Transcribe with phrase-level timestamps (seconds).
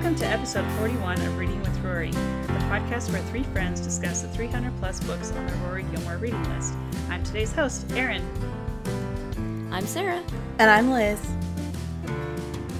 [0.00, 4.28] Welcome to episode 41 of Reading with Rory, the podcast where three friends discuss the
[4.28, 6.72] 300 plus books on the Rory Gilmore reading list.
[7.10, 8.24] I'm today's host, Erin.
[9.70, 10.24] I'm Sarah.
[10.58, 11.20] And I'm Liz.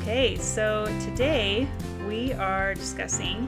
[0.01, 1.69] Okay, so today
[2.09, 3.47] we are discussing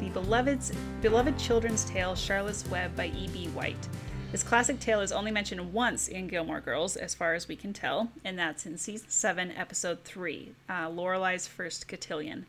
[0.00, 3.46] the beloved's, beloved children's tale Charlotte's Web by E.B.
[3.54, 3.88] White.
[4.32, 7.72] This classic tale is only mentioned once in Gilmore Girls, as far as we can
[7.72, 12.44] tell, and that's in season 7, episode 3, uh, Lorelai's First Cotillion.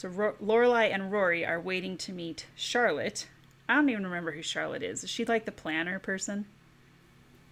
[0.00, 3.26] So Ro- Lorelai and Rory are waiting to meet Charlotte.
[3.68, 5.04] I don't even remember who Charlotte is.
[5.04, 6.46] Is she like the planner person?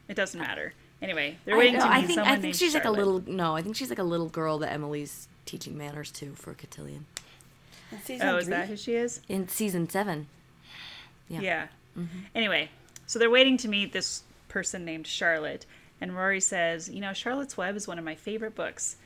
[0.09, 0.73] It doesn't matter.
[1.02, 2.91] Anyway, they're waiting I, to meet I think someone I think named she's like a
[2.91, 6.55] little no, I think she's like a little girl that Emily's teaching manners to for
[6.55, 7.05] Cotillion.
[8.05, 8.55] Season Oh, is three?
[8.55, 9.21] that who she is?
[9.29, 10.27] In season seven.
[11.29, 11.40] Yeah.
[11.43, 11.66] Yeah.
[11.99, 12.18] Mm-hmm.
[12.35, 12.71] Anyway,
[13.07, 15.66] so they're waiting to meet this person named Charlotte,
[16.01, 18.96] and Rory says, "You know, Charlotte's Web is one of my favorite books."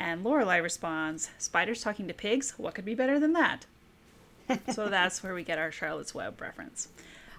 [0.00, 2.54] And Lorelai responds, "Spiders talking to pigs?
[2.56, 3.66] What could be better than that?"
[4.72, 6.88] so that's where we get our Charlotte's Web reference.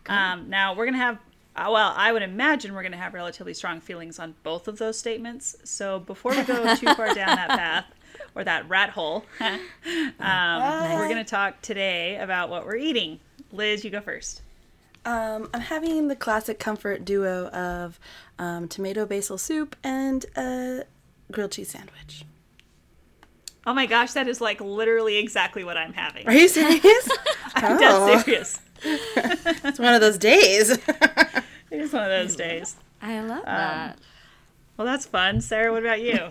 [0.05, 1.17] Um, now we're gonna have.
[1.55, 4.77] Uh, well, I would imagine we're going to have relatively strong feelings on both of
[4.77, 5.57] those statements.
[5.65, 7.85] So before we go too far down that path
[8.35, 9.59] or that rat hole, um,
[10.19, 13.19] we're going to talk today about what we're eating.
[13.51, 14.41] Liz, you go first.
[15.03, 17.99] Um, I'm having the classic comfort duo of
[18.39, 20.85] um, tomato basil soup and a
[21.33, 22.23] grilled cheese sandwich.
[23.65, 26.27] Oh my gosh, that is like literally exactly what I'm having.
[26.27, 27.09] Are you serious?
[27.55, 27.79] I'm Oh.
[27.79, 28.59] dead serious.
[28.83, 30.77] it's one of those days.
[31.71, 32.75] It is one of those days.
[33.01, 33.97] I Um, love that.
[34.75, 35.39] Well, that's fun.
[35.39, 36.27] Sarah, what about you?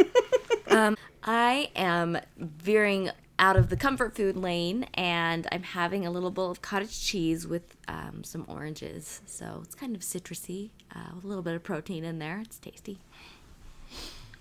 [0.69, 6.31] Um, I am veering out of the comfort food lane and I'm having a little
[6.31, 9.22] bowl of cottage cheese with um, some oranges.
[9.25, 12.41] So it's kind of citrusy, uh, with a little bit of protein in there.
[12.41, 12.99] It's tasty.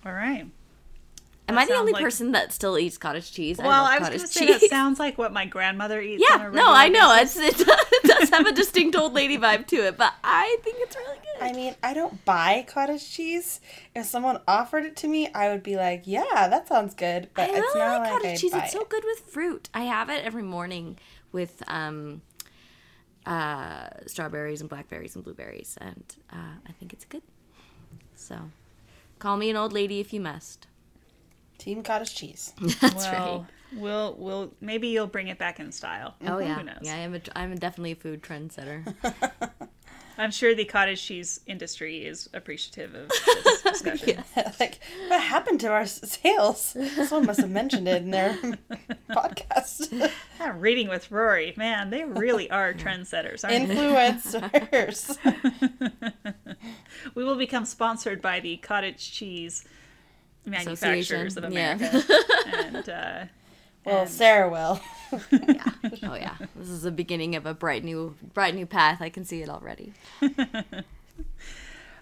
[0.04, 0.46] All right.
[1.50, 3.58] Am I the only like- person that still eats cottage cheese?
[3.58, 6.22] Well, love I was cottage going to say that sounds like what my grandmother eats.
[6.32, 7.14] on Yeah, a no, I know.
[7.16, 10.56] It's, it, does, it does have a distinct old lady vibe to it, but I
[10.62, 11.42] think it's really good.
[11.42, 13.60] I mean, I don't buy cottage cheese.
[13.94, 17.48] If someone offered it to me, I would be like, "Yeah, that sounds good." But
[17.50, 18.52] I it's really not like like, cottage I cheese.
[18.52, 19.68] buy It's so good with fruit.
[19.72, 20.98] I have it every morning
[21.32, 22.20] with um,
[23.26, 26.36] uh, strawberries and blackberries and blueberries, and uh,
[26.68, 27.22] I think it's good.
[28.14, 28.36] So,
[29.18, 30.66] call me an old lady if you must.
[31.60, 32.54] Team cottage cheese.
[32.80, 36.14] That's well, we'll we'll maybe you'll bring it back in style.
[36.22, 36.30] right.
[36.30, 36.78] Oh yeah, Who knows?
[36.80, 36.96] yeah.
[36.96, 38.94] I'm a, I'm definitely a food trendsetter.
[40.18, 44.24] I'm sure the cottage cheese industry is appreciative of this discussion.
[44.58, 44.78] like,
[45.08, 46.76] what happened to our sales?
[47.06, 48.36] Someone must have mentioned it in their
[49.10, 50.10] podcast.
[50.38, 53.74] Yeah, reading with Rory, man, they really are trendsetters, aren't they?
[53.76, 55.16] Influencers.
[57.14, 59.64] We will become sponsored by the cottage cheese
[60.46, 61.88] manufacturers of Association, yeah.
[61.90, 62.14] America.
[62.54, 63.24] and uh,
[63.84, 64.80] well, Sarah will.
[66.02, 69.00] oh yeah, this is the beginning of a bright new bright new path.
[69.00, 69.92] I can see it already.
[70.22, 70.30] all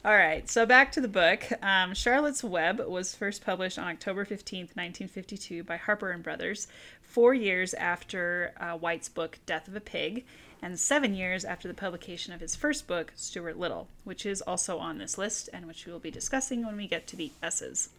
[0.04, 1.44] right, so back to the book.
[1.62, 6.68] Um, Charlotte's Web was first published on October 15th, 1952 by Harper and Brothers,
[7.00, 10.24] four years after uh, White's book Death of a Pig,
[10.60, 14.78] and seven years after the publication of his first book, Stuart Little, which is also
[14.78, 17.90] on this list and which we will be discussing when we get to the S's.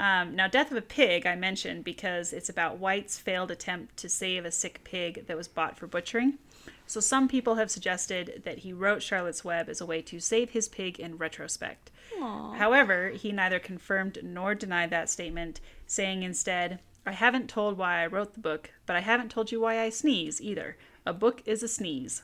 [0.00, 4.08] Um, now, Death of a Pig, I mentioned because it's about White's failed attempt to
[4.08, 6.38] save a sick pig that was bought for butchering.
[6.86, 10.50] So, some people have suggested that he wrote Charlotte's Web as a way to save
[10.50, 11.90] his pig in retrospect.
[12.18, 18.06] However, he neither confirmed nor denied that statement, saying instead, I haven't told why I
[18.06, 20.76] wrote the book, but I haven't told you why I sneeze either.
[21.06, 22.22] A book is a sneeze.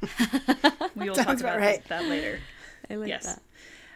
[0.96, 1.84] we will talk about about right.
[1.88, 2.40] that later.
[2.88, 3.26] I like Yes.
[3.26, 3.42] that.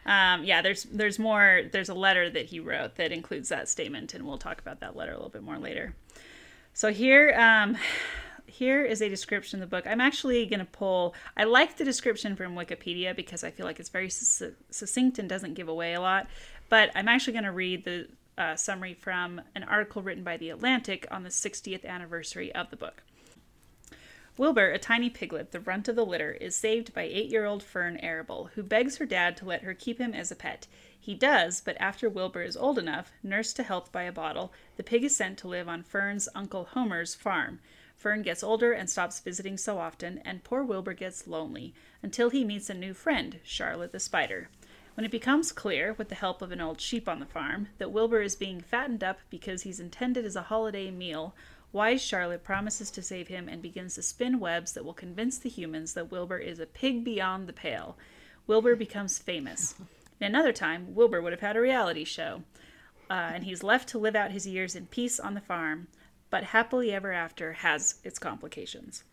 [0.06, 1.62] Um, yeah, there's there's more.
[1.70, 4.96] There's a letter that he wrote that includes that statement, and we'll talk about that
[4.96, 5.94] letter a little bit more later.
[6.74, 7.76] So here, um,
[8.46, 9.86] here is a description of the book.
[9.86, 11.14] I'm actually going to pull.
[11.36, 15.54] I like the description from Wikipedia because I feel like it's very succinct and doesn't
[15.54, 16.28] give away a lot.
[16.68, 20.50] But I'm actually going to read the uh, summary from an article written by the
[20.50, 23.02] Atlantic on the 60th anniversary of the book.
[24.36, 27.62] Wilbur, a tiny piglet, the runt of the litter, is saved by eight year old
[27.62, 30.66] Fern Arable, who begs her dad to let her keep him as a pet.
[30.98, 34.82] He does, but after Wilbur is old enough, nursed to health by a bottle, the
[34.82, 37.60] pig is sent to live on Fern's Uncle Homer's farm.
[37.94, 41.72] Fern gets older and stops visiting so often, and poor Wilbur gets lonely,
[42.02, 44.48] until he meets a new friend, Charlotte the Spider.
[44.94, 47.92] When it becomes clear, with the help of an old sheep on the farm, that
[47.92, 51.34] Wilbur is being fattened up because he's intended as a holiday meal,
[51.74, 55.50] wise Charlotte promises to save him and begins to spin webs that will convince the
[55.50, 57.98] humans that Wilbur is a pig beyond the pale.
[58.46, 59.74] Wilbur becomes famous.
[60.20, 62.44] In another time, Wilbur would have had a reality show,
[63.10, 65.88] uh, and he's left to live out his years in peace on the farm.
[66.30, 69.04] but happily ever after has its complications.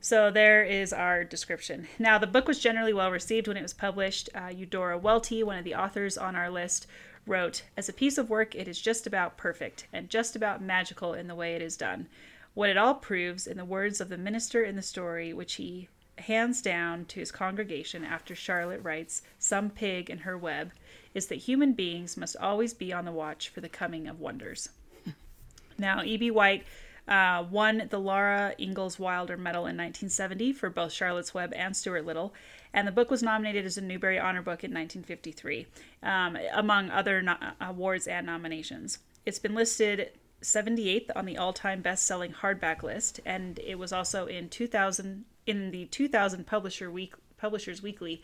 [0.00, 1.86] So there is our description.
[1.98, 4.28] Now, the book was generally well received when it was published.
[4.34, 6.86] Uh, Eudora Welty, one of the authors on our list,
[7.26, 11.12] wrote As a piece of work, it is just about perfect and just about magical
[11.12, 12.08] in the way it is done.
[12.54, 15.88] What it all proves, in the words of the minister in the story, which he
[16.18, 20.72] hands down to his congregation after Charlotte writes Some Pig in Her Web,
[21.12, 24.70] is that human beings must always be on the watch for the coming of wonders.
[25.78, 26.30] now, E.B.
[26.30, 26.64] White
[27.08, 32.04] uh, won the Laura Ingalls Wilder Medal in 1970 for both Charlotte's Web and Stuart
[32.04, 32.34] Little,
[32.76, 35.66] and the book was nominated as a Newbery Honor Book in 1953,
[36.02, 38.98] um, among other no- awards and nominations.
[39.24, 40.10] It's been listed
[40.42, 45.86] 78th on the all-time best-selling hardback list, and it was also in 2000 in the
[45.86, 48.22] 2000 Publisher Week Publishers Weekly.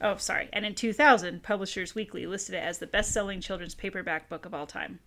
[0.00, 4.46] Oh, sorry, and in 2000 Publishers Weekly listed it as the best-selling children's paperback book
[4.46, 4.98] of all time.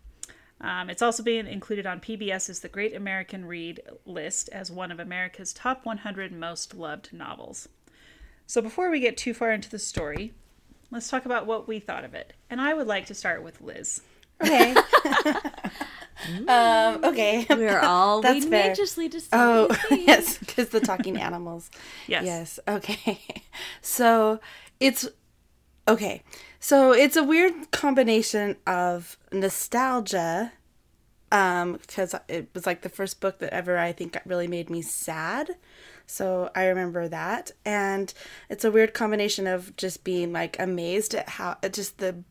[0.61, 4.99] Um, it's also been included on PBS's The Great American Read list as one of
[4.99, 7.67] America's top 100 most loved novels.
[8.47, 10.33] So before we get too far into the story,
[10.91, 12.33] let's talk about what we thought of it.
[12.49, 14.01] And I would like to start with Liz.
[14.41, 14.75] Okay.
[16.47, 17.45] um, okay.
[17.49, 18.69] We're all That's waiting fair.
[18.69, 19.21] anxiously to.
[19.33, 20.07] Oh, what you think.
[20.07, 21.69] yes, because the talking animals.
[22.07, 22.25] Yes.
[22.25, 22.59] Yes.
[22.67, 23.19] Okay.
[23.81, 24.39] So
[24.79, 25.07] it's
[25.87, 26.23] okay.
[26.59, 30.51] So it's a weird combination of nostalgia,
[31.31, 34.81] um, because it was like the first book that ever I think really made me
[34.81, 35.55] sad.
[36.05, 38.13] So I remember that, and
[38.49, 42.23] it's a weird combination of just being like amazed at how just the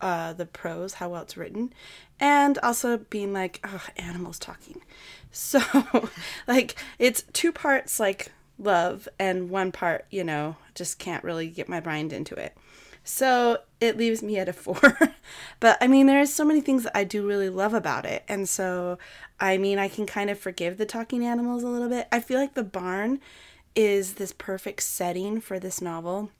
[0.00, 1.72] uh, the prose, how well it's written,
[2.20, 4.82] and also being like, oh, animals talking.
[5.30, 5.60] So,
[6.46, 11.68] like, it's two parts like love, and one part, you know, just can't really get
[11.68, 12.56] my mind into it.
[13.04, 14.80] So it leaves me at a four.
[15.60, 18.24] but I mean, there's so many things that I do really love about it.
[18.28, 18.98] And so,
[19.38, 22.08] I mean, I can kind of forgive the talking animals a little bit.
[22.10, 23.20] I feel like the barn
[23.74, 26.30] is this perfect setting for this novel.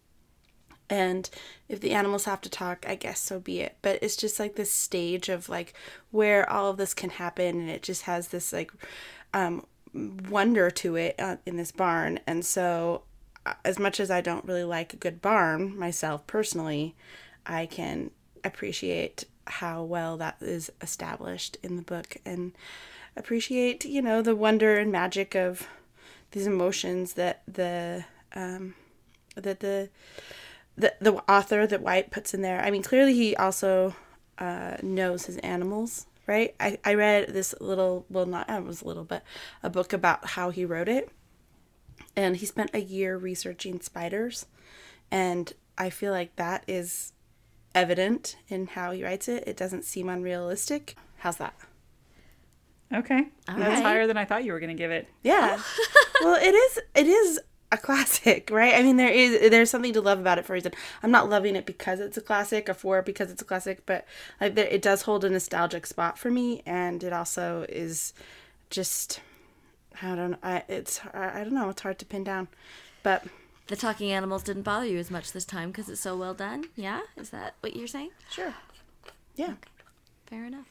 [0.91, 1.29] And
[1.69, 3.77] if the animals have to talk, I guess so be it.
[3.83, 5.75] But it's just like this stage of like
[6.11, 8.73] where all of this can happen, and it just has this like
[9.35, 12.21] um, wonder to it uh, in this barn.
[12.27, 13.03] And so,
[13.45, 16.97] uh, as much as I don't really like a good barn myself personally,
[17.49, 18.11] I can
[18.45, 22.53] appreciate how well that is established in the book and
[23.17, 25.67] appreciate, you know, the wonder and magic of
[26.33, 28.05] these emotions that the
[28.35, 28.75] um,
[29.35, 29.89] that the
[30.77, 32.61] the the author that White puts in there.
[32.61, 33.97] I mean, clearly he also
[34.39, 36.55] uh, knows his animals, right?
[36.61, 39.25] I, I read this little, well, not it was a little, but
[39.63, 41.11] a book about how he wrote it,
[42.15, 44.47] and he spent a year researching spiders,
[45.11, 47.13] and I feel like that is
[47.75, 49.45] evident in how he writes it.
[49.47, 50.97] It doesn't seem unrealistic.
[51.19, 51.55] How's that?
[52.93, 53.29] Okay.
[53.49, 53.83] All That's right.
[53.83, 55.09] higher than I thought you were going to give it.
[55.23, 55.59] Yeah.
[55.59, 56.05] Oh.
[56.23, 56.79] well, it is.
[56.95, 58.75] It is a classic, right?
[58.75, 60.73] I mean, there is there's something to love about it for a reason.
[61.03, 63.85] I'm not loving it because it's a classic, or for it because it's a classic,
[63.85, 64.07] but
[64.41, 68.15] like there, it does hold a nostalgic spot for me, and it also is
[68.71, 69.21] just
[70.03, 70.39] I don't know.
[70.43, 71.69] I, it's I, I don't know.
[71.69, 72.49] It's hard to pin down,
[73.03, 73.25] but
[73.69, 76.65] The talking animals didn't bother you as much this time because it's so well done.
[76.75, 78.11] Yeah, is that what you're saying?
[78.31, 78.55] sure.
[79.37, 79.55] Yeah.
[80.27, 80.67] Fair enough.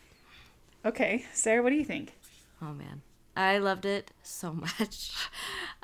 [0.84, 1.26] Okay.
[1.34, 2.14] Sarah, what do you think?
[2.62, 3.02] Oh man,
[3.36, 5.12] I loved it so much.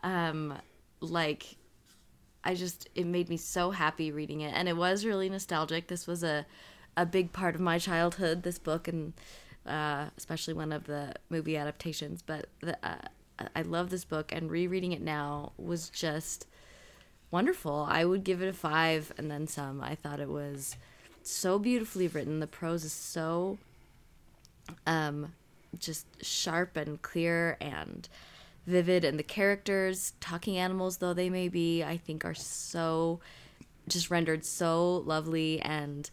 [0.04, 0.58] um,
[1.00, 1.56] like,
[2.44, 5.88] I just it made me so happy reading it, and it was really nostalgic.
[5.88, 6.46] This was a
[6.98, 8.44] a big part of my childhood.
[8.44, 9.14] This book, and
[9.68, 12.22] uh, especially one of the movie adaptations.
[12.24, 12.98] But the, uh,
[13.56, 16.48] I love this book, and rereading it now was just
[17.34, 17.88] wonderful.
[17.90, 19.82] I would give it a five and then some.
[19.82, 20.78] I thought it was
[21.24, 22.40] so beautifully written.
[22.40, 23.58] The prose is so
[24.86, 25.34] um,
[25.80, 28.08] just sharp and clear and
[28.68, 33.20] vivid, and the characters, talking animals though they may be, I think are so
[33.90, 36.10] just rendered so lovely, and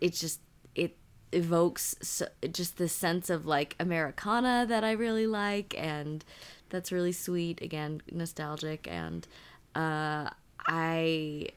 [0.00, 0.40] it just
[0.74, 0.96] it
[1.32, 6.24] evokes so, just the sense of like Americana that I really like, and
[6.68, 7.62] that's really sweet.
[7.62, 9.26] Again, nostalgic, and
[9.74, 10.30] uh,
[10.66, 11.48] I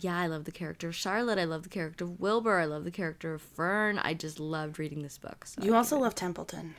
[0.00, 1.38] yeah, I love the character of Charlotte.
[1.38, 2.58] I love the character of Wilbur.
[2.58, 3.98] I love the character of Fern.
[3.98, 5.46] I just loved reading this book.
[5.46, 6.74] So You also love Templeton.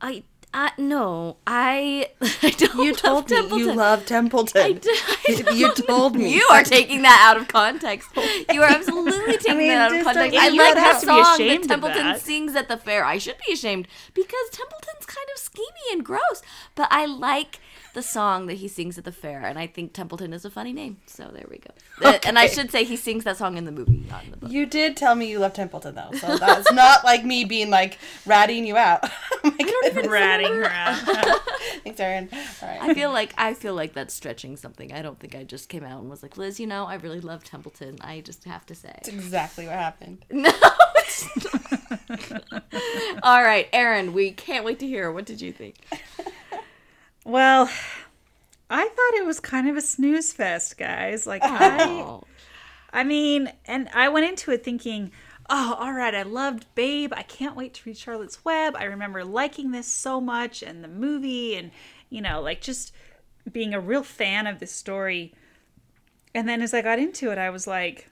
[0.00, 0.22] I,
[0.52, 2.10] I no, I,
[2.42, 2.84] I don't.
[2.84, 4.62] You told me you love Templeton.
[4.62, 6.34] I d- I you told me.
[6.34, 8.08] You are taking that out of context.
[8.52, 10.38] You are absolutely taking mean, that out of context.
[10.38, 12.20] I like that song that Templeton that.
[12.20, 13.04] sings at the fair.
[13.04, 16.42] I should be ashamed because Templeton's kind of schemy and gross.
[16.74, 17.58] But I like
[17.94, 20.72] the song that he sings at the fair, and I think Templeton is a funny
[20.72, 20.98] name.
[21.06, 21.70] So there we go.
[22.04, 24.36] Uh, And I should say he sings that song in the movie, not in the
[24.36, 24.50] book.
[24.50, 27.98] You did tell me you love Templeton though, so that's not like me being like
[28.26, 28.98] ratting you out.
[29.44, 30.98] oh my ratting her out.
[31.84, 32.28] Thanks, Erin.
[32.62, 32.82] All right.
[32.82, 34.92] I feel like I feel like that's stretching something.
[34.92, 37.20] I don't think I just came out and was like, Liz, you know, I really
[37.20, 37.96] love Templeton.
[38.00, 38.88] I just have to say.
[38.94, 40.24] That's exactly what happened.
[40.30, 40.50] No.
[40.96, 41.28] it's.
[43.22, 45.10] All right, Erin, we can't wait to hear.
[45.12, 45.76] What did you think?
[47.24, 47.68] Well,
[48.70, 51.26] I thought it was kind of a snooze fest, guys.
[51.26, 52.24] Like I Oh,
[52.92, 55.10] I mean, and I went into it thinking,
[55.50, 57.12] oh, all right, I loved Babe.
[57.16, 58.76] I can't wait to read Charlotte's Web.
[58.76, 61.72] I remember liking this so much and the movie and,
[62.08, 62.92] you know, like just
[63.50, 65.34] being a real fan of this story.
[66.34, 68.08] And then as I got into it, I was like,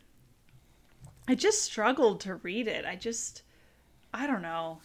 [1.28, 2.84] I just struggled to read it.
[2.84, 3.42] I just,
[4.12, 4.80] I don't know.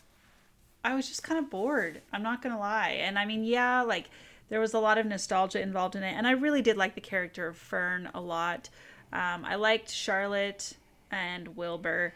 [0.83, 2.01] I was just kind of bored.
[2.13, 2.97] I'm not to lie.
[2.99, 4.09] And I mean, yeah, like
[4.49, 6.13] there was a lot of nostalgia involved in it.
[6.13, 8.69] And I really did like the character of Fern a lot.
[9.11, 10.73] Um, I liked Charlotte
[11.11, 12.13] and Wilbur.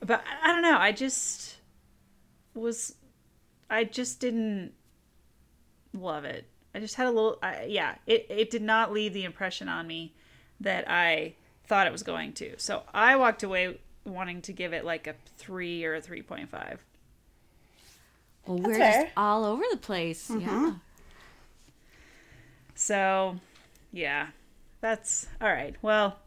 [0.00, 0.78] But I, I don't know.
[0.78, 1.58] I just
[2.54, 2.94] was,
[3.70, 4.72] I just didn't
[5.92, 6.46] love it.
[6.74, 9.86] I just had a little, I, yeah, it, it did not leave the impression on
[9.86, 10.14] me
[10.60, 11.34] that I
[11.66, 12.58] thought it was going to.
[12.58, 16.78] So I walked away wanting to give it like a three or a 3.5.
[18.48, 20.30] well, we're just all over the place.
[20.30, 20.36] Yeah.
[20.36, 20.70] Mm-hmm.
[22.74, 23.36] So,
[23.92, 24.28] yeah,
[24.80, 25.76] that's all right.
[25.82, 26.18] Well,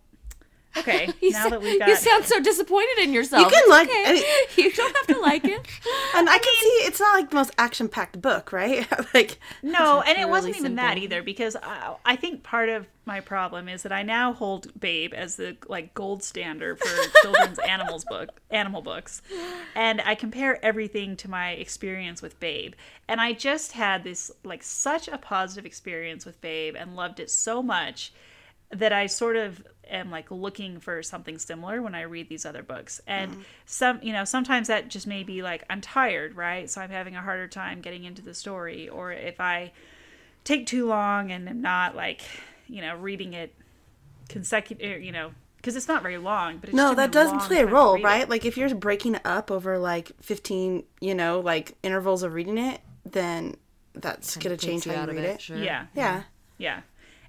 [0.77, 1.09] okay.
[1.21, 3.45] You, now sa- that we've got, you sound so disappointed in yourself.
[3.45, 4.03] You can It's like- okay.
[4.07, 4.23] I mean-
[4.65, 5.59] you don't have to like it.
[6.15, 8.85] And I can see it's not like the most action-packed book, right?
[9.13, 12.85] like no, and it really wasn't even that either because I, I think part of
[13.05, 16.87] my problem is that I now hold Babe as the like gold standard for
[17.21, 19.21] children's animals book animal books,
[19.73, 22.73] and I compare everything to my experience with Babe,
[23.07, 27.31] and I just had this like such a positive experience with Babe and loved it
[27.31, 28.11] so much
[28.69, 32.63] that I sort of am like looking for something similar when I read these other
[32.63, 33.01] books.
[33.07, 33.41] And mm-hmm.
[33.65, 36.69] some, you know, sometimes that just may be like I'm tired, right?
[36.69, 39.71] So I'm having a harder time getting into the story or if I
[40.43, 42.21] take too long and am not like,
[42.67, 43.53] you know, reading it
[44.29, 47.39] consecutive, er, you know, because it's not very long, but it's no, that does long
[47.41, 48.05] play a role, read it.
[48.05, 48.29] right?
[48.29, 52.81] Like if you're breaking up over like 15, you know, like intervals of reading it,
[53.05, 53.55] then
[53.93, 55.41] that's going to change Takes you how out you of read it, it.
[55.41, 55.57] Sure.
[55.57, 55.85] Yeah.
[55.93, 56.23] Yeah.
[56.57, 56.81] Yeah.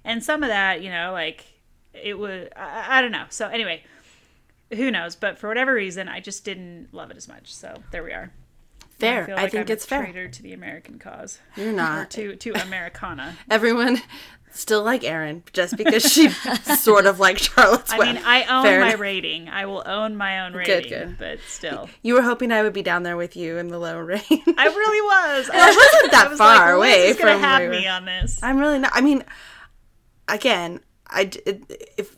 [0.03, 1.45] And some of that, you know, like
[1.93, 3.25] it was, I, I don't know.
[3.29, 3.83] So anyway,
[4.71, 5.15] who knows?
[5.15, 7.53] But for whatever reason, I just didn't love it as much.
[7.53, 8.31] So there we are.
[8.99, 9.29] Fair.
[9.29, 10.03] I, like think I'm it's a fair.
[10.03, 11.39] traitor to the American cause.
[11.55, 12.09] You're not.
[12.11, 13.35] to, to Americana.
[13.49, 14.01] Everyone
[14.51, 16.29] still like Erin just because she
[16.77, 18.15] sort of like Charlotte's I Web.
[18.15, 18.99] mean, I own Fair my enough.
[18.99, 19.49] rating.
[19.49, 20.89] I will own my own rating.
[20.89, 20.89] good.
[20.89, 21.17] good.
[21.17, 21.89] But still.
[22.03, 24.21] You were hoping I would be down there with you in the low rain.
[24.29, 25.49] I really was.
[25.51, 28.39] I wasn't that I was far like, away from have where we me on this.
[28.43, 28.91] I'm really not.
[28.93, 29.23] I mean,
[30.27, 32.17] again, I d- it- if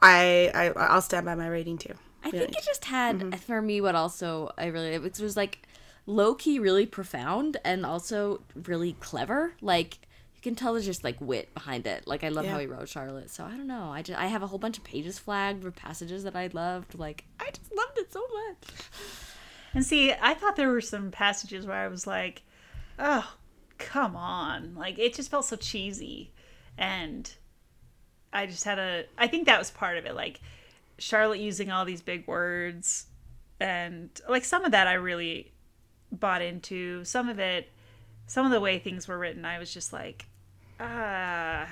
[0.00, 1.94] I I I'll stand by my rating too.
[2.24, 3.30] I think it just had mm-hmm.
[3.32, 5.66] for me what also I really it was like
[6.06, 9.54] low key really profound and also really clever.
[9.60, 9.98] Like
[10.34, 12.06] you can tell there's just like wit behind it.
[12.06, 13.30] Like I love how he wrote Charlotte.
[13.30, 13.90] So I don't know.
[13.90, 16.98] I just I have a whole bunch of pages flagged with passages that I loved.
[16.98, 18.88] Like I just loved it so much.
[19.74, 22.42] And see, I thought there were some passages where I was like,
[22.98, 23.34] oh,
[23.78, 24.74] come on.
[24.74, 26.32] Like, it just felt so cheesy.
[26.76, 27.32] And
[28.32, 29.04] I just had a.
[29.18, 30.14] I think that was part of it.
[30.14, 30.40] Like,
[30.98, 33.06] Charlotte using all these big words.
[33.60, 35.52] And, like, some of that I really
[36.10, 37.04] bought into.
[37.04, 37.68] Some of it,
[38.26, 40.26] some of the way things were written, I was just like,
[40.80, 41.68] ah.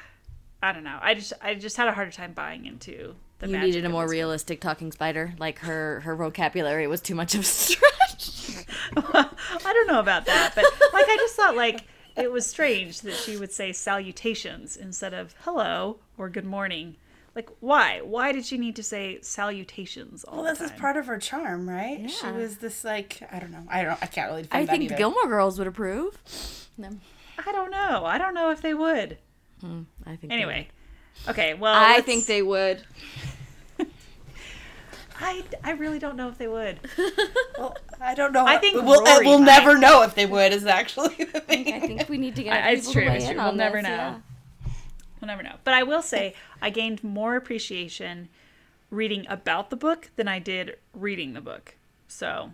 [0.63, 0.99] I don't know.
[1.01, 4.07] I just I just had a harder time buying into the You needed a more
[4.07, 5.33] realistic talking spider.
[5.39, 8.65] Like her her vocabulary was too much of a stretch.
[8.97, 11.85] I don't know about that, but like I just thought like
[12.17, 16.97] it was strange that she would say salutations instead of hello or good morning.
[17.35, 18.01] Like why?
[18.03, 20.75] Why did she need to say salutations all Well, the this time?
[20.77, 22.01] is part of her charm, right?
[22.01, 22.09] Yeah.
[22.09, 23.65] She was this like I don't know.
[23.69, 23.99] I don't.
[24.03, 24.95] I can't really define I think either.
[24.95, 26.19] the Gilmore Girls would approve.
[26.77, 26.91] No,
[27.45, 28.05] I don't know.
[28.05, 29.19] I don't know if they would.
[29.61, 30.69] Hmm, I think they Anyway.
[31.29, 31.75] Okay, well.
[31.75, 32.83] I let's- think they would.
[35.21, 36.81] I, I really don't know if they would.
[37.59, 38.47] Well, I don't know.
[38.47, 39.45] I think we'll Rory we'll might.
[39.45, 40.55] never know if they would.
[40.55, 41.75] Is actually the thing.
[41.75, 43.37] I think we need to get I- it's people true, to weigh it's true.
[43.37, 43.91] We'll never this, know.
[43.91, 44.19] yeah.
[45.21, 45.57] We'll never know.
[45.63, 48.31] But I will say I gained more appreciation
[48.89, 51.75] reading about the book than I did reading the book.
[52.09, 52.53] So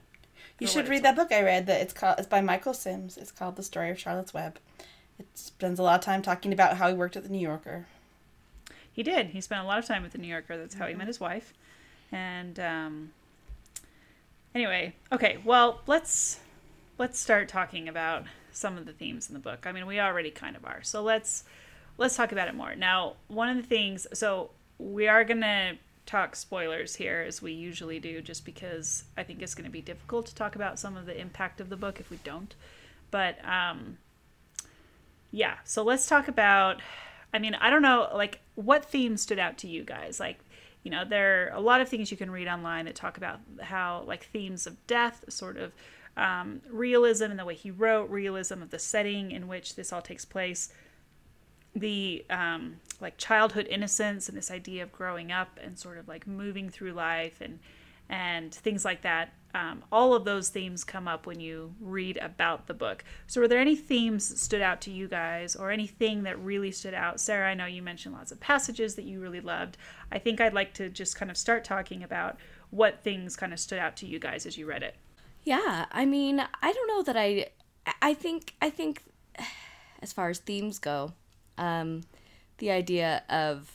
[0.59, 1.67] You should read it's that book I read.
[1.67, 2.17] That it's called.
[2.19, 3.17] It's by Michael Sims.
[3.17, 4.59] It's called The Story of Charlotte's Web.
[5.21, 7.87] It spends a lot of time talking about how he worked at the New Yorker.
[8.91, 9.29] He did.
[9.29, 10.57] He spent a lot of time with the New Yorker.
[10.57, 10.99] That's how he mm-hmm.
[10.99, 11.55] met his wife.
[12.13, 13.13] And um,
[14.55, 15.39] anyway, okay.
[15.45, 16.41] Well, let's
[16.99, 19.67] let's start talking about some of the themes in the book.
[19.67, 20.83] I mean, we already kind of are.
[20.83, 21.45] So let's
[21.99, 22.75] let's talk about it more.
[22.75, 27.53] Now, one of the things, so we are going to talk spoilers here as we
[27.53, 30.97] usually do just because I think it's going to be difficult to talk about some
[30.97, 32.55] of the impact of the book if we don't.
[33.11, 33.99] But um
[35.33, 36.81] yeah, so let's talk about
[37.35, 40.21] I mean, I don't know like what themes stood out to you guys?
[40.21, 40.39] Like
[40.87, 43.41] you know, there are a lot of things you can read online that talk about
[43.61, 45.73] how like themes of death, sort of
[46.17, 50.01] um, realism and the way he wrote, realism of the setting in which this all
[50.01, 50.73] takes place,
[51.75, 56.25] the um, like childhood innocence and this idea of growing up and sort of like
[56.25, 57.59] moving through life and
[58.09, 59.33] and things like that.
[59.57, 63.03] Um, all of those themes come up when you read about the book.
[63.27, 66.71] So, were there any themes that stood out to you guys, or anything that really
[66.71, 67.21] stood out?
[67.21, 69.79] Sarah, I know you mentioned lots of passages that you really loved.
[70.13, 72.37] I think I'd like to just kind of start talking about
[72.69, 74.95] what things kind of stood out to you guys as you read it.
[75.43, 77.47] Yeah, I mean, I don't know that I.
[78.03, 79.05] I think I think,
[80.03, 81.15] as far as themes go,
[81.57, 82.03] um,
[82.59, 83.73] the idea of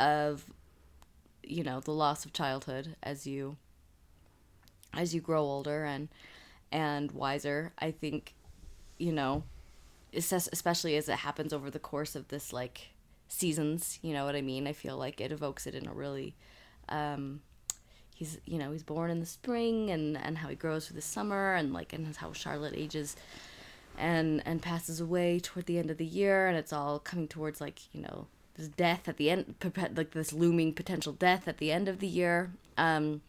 [0.00, 0.46] of
[1.44, 3.56] you know the loss of childhood as you
[4.96, 6.08] as you grow older and
[6.72, 8.34] and wiser i think
[8.98, 9.42] you know
[10.14, 12.92] especially as it happens over the course of this like
[13.28, 16.34] seasons you know what i mean i feel like it evokes it in a really
[16.88, 17.40] um
[18.14, 21.02] he's you know he's born in the spring and and how he grows through the
[21.02, 23.16] summer and like and how charlotte ages
[23.98, 27.60] and and passes away toward the end of the year and it's all coming towards
[27.60, 29.54] like you know this death at the end,
[29.96, 32.52] like this looming potential death at the end of the year.
[32.78, 33.20] Um,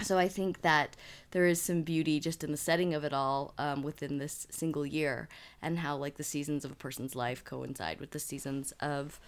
[0.00, 0.96] so I think that
[1.30, 4.86] there is some beauty just in the setting of it all um, within this single
[4.86, 5.28] year,
[5.60, 9.18] and how like the seasons of a person's life coincide with the seasons of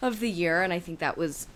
[0.00, 1.46] of the year, and I think that was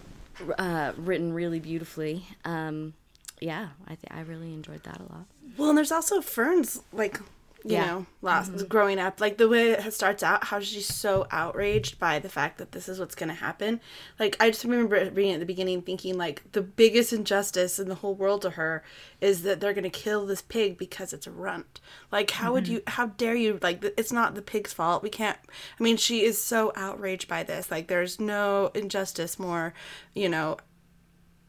[0.58, 2.26] uh, written really beautifully.
[2.44, 2.94] Um,
[3.40, 5.26] yeah, I th- I really enjoyed that a lot.
[5.56, 7.20] Well, and there's also Fern's like
[7.66, 7.86] you Yeah.
[7.86, 8.66] know, last mm-hmm.
[8.68, 12.58] growing up, like the way it starts out, how she's so outraged by the fact
[12.58, 13.80] that this is what's going to happen.
[14.20, 17.96] Like I just remember reading at the beginning, thinking like the biggest injustice in the
[17.96, 18.84] whole world to her
[19.20, 21.80] is that they're going to kill this pig because it's a runt.
[22.12, 22.74] Like how would mm-hmm.
[22.74, 22.82] you?
[22.86, 23.58] How dare you?
[23.60, 25.02] Like it's not the pig's fault.
[25.02, 25.38] We can't.
[25.78, 27.70] I mean, she is so outraged by this.
[27.70, 29.74] Like there's no injustice more,
[30.14, 30.58] you know,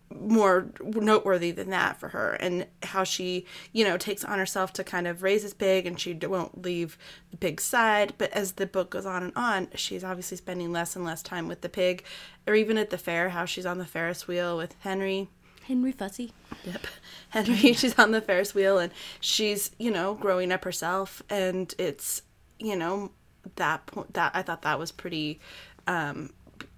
[0.10, 4.84] more noteworthy than that for her and how she you know takes on herself to
[4.84, 6.98] kind of raise this pig and she won't leave
[7.32, 10.96] the pig's side but as the book goes on and on she's obviously spending less
[10.96, 12.04] and less time with the pig
[12.48, 15.28] or even at the fair how she's on the ferris wheel with henry
[15.68, 16.32] Henry Fussy.
[16.64, 16.88] Yep.
[17.30, 22.22] Henry, she's on the Ferris wheel and she's, you know, growing up herself and it's,
[22.58, 23.12] you know,
[23.56, 25.40] that point that I thought that was pretty
[25.88, 26.32] um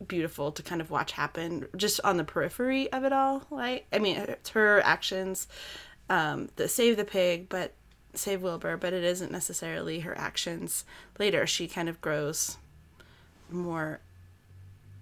[0.08, 3.44] beautiful to kind of watch happen just on the periphery of it all.
[3.50, 5.48] Like I mean, it's her actions
[6.10, 7.74] um that save the pig, but
[8.14, 10.84] save Wilbur, but it isn't necessarily her actions
[11.20, 11.46] later.
[11.46, 12.58] She kind of grows
[13.50, 14.00] more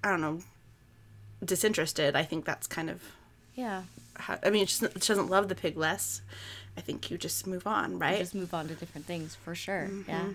[0.03, 0.39] I don't know
[1.43, 2.15] disinterested.
[2.15, 3.01] I think that's kind of
[3.55, 3.83] Yeah.
[4.15, 6.21] how, I mean, she doesn't, she doesn't love the pig less.
[6.75, 8.19] I think you just move on, right?
[8.19, 9.89] just move on to different things for sure.
[10.07, 10.29] Yeah.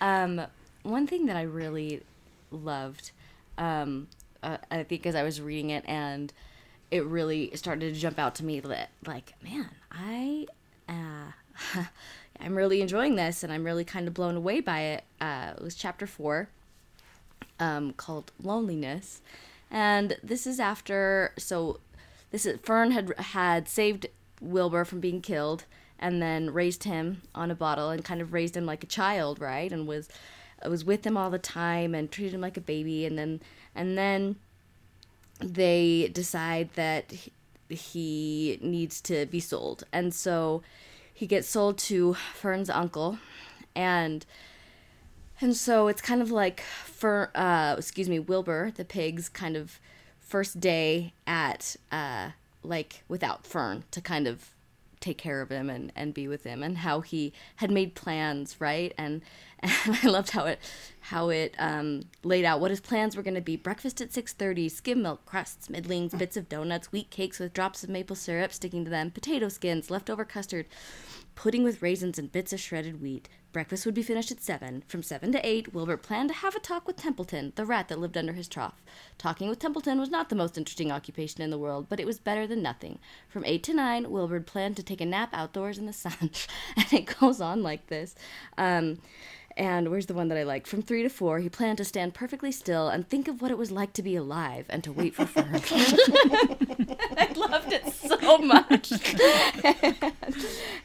[0.00, 0.42] Um,
[0.82, 2.02] one thing that I really
[2.50, 3.10] loved,
[3.58, 4.08] um,
[4.42, 6.32] uh, I think as I was reading it and
[6.90, 10.46] it really started to jump out to me that like, man, I,
[10.88, 11.82] uh,
[12.40, 15.04] I'm really enjoying this and I'm really kind of blown away by it.
[15.20, 16.48] Uh, it was chapter four,
[17.58, 19.22] um, called Loneliness.
[19.70, 21.80] And this is after, so
[22.30, 24.06] this is, Fern had had saved
[24.40, 25.64] Wilbur from being killed
[25.98, 29.40] and then raised him on a bottle and kind of raised him like a child,
[29.40, 29.72] right?
[29.72, 30.08] And was,
[30.70, 33.04] was with him all the time and treated him like a baby.
[33.06, 33.40] And then,
[33.74, 34.36] and then
[35.38, 37.12] they decide that
[37.68, 39.84] he- needs to be sold.
[39.92, 40.62] And so
[41.12, 43.18] he gets sold to Fern's uncle
[43.74, 44.26] and
[45.40, 49.80] and so it's kind of like for uh excuse me, Wilbur, the pig's kind of
[50.20, 52.30] first day at uh
[52.62, 54.53] like without Fern to kind of
[55.04, 58.60] take care of him and, and be with him and how he had made plans,
[58.60, 58.94] right?
[58.96, 59.20] And
[59.60, 60.58] and I loved how it
[61.00, 64.32] how it um, laid out what his plans were going to be: breakfast at six
[64.32, 68.52] thirty, skim milk, crusts, middlings, bits of donuts, wheat cakes with drops of maple syrup
[68.52, 70.66] sticking to them, potato skins, leftover custard,
[71.34, 73.28] pudding with raisins and bits of shredded wheat.
[73.54, 74.82] Breakfast would be finished at seven.
[74.88, 78.00] From seven to eight, Wilbur planned to have a talk with Templeton, the rat that
[78.00, 78.82] lived under his trough.
[79.16, 82.18] Talking with Templeton was not the most interesting occupation in the world, but it was
[82.18, 82.98] better than nothing.
[83.28, 86.32] From eight to nine, Wilbur planned to take a nap outdoors in the sun,
[86.76, 88.16] and it goes on like this.
[88.58, 88.98] Um,
[89.56, 90.66] And where's the one that I like?
[90.66, 93.58] From three to four, he planned to stand perfectly still and think of what it
[93.58, 95.46] was like to be alive and to wait for Fern.
[97.16, 98.92] I loved it so much.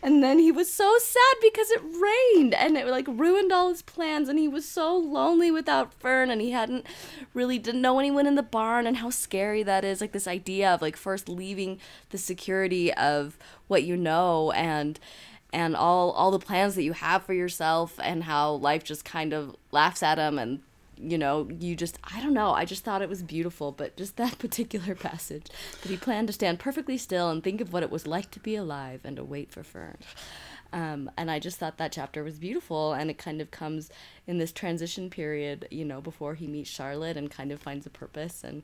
[0.04, 3.82] and then he was so sad because it rained and it like ruined all his
[3.82, 6.86] plans and he was so lonely without Fern and he hadn't
[7.34, 10.72] really didn't know anyone in the barn and how scary that is like this idea
[10.72, 11.80] of like first leaving
[12.12, 13.36] the security of
[13.68, 15.00] what you know and
[15.52, 19.34] and all all the plans that you have for yourself and how life just kind
[19.34, 20.62] of laughs at him and
[21.02, 24.18] you know you just i don't know i just thought it was beautiful but just
[24.18, 25.48] that particular passage
[25.82, 28.40] that he planned to stand perfectly still and think of what it was like to
[28.40, 29.98] be alive and to wait for fern.
[30.72, 33.90] Um, and i just thought that chapter was beautiful and it kind of comes
[34.28, 37.90] in this transition period you know before he meets charlotte and kind of finds a
[37.90, 38.62] purpose and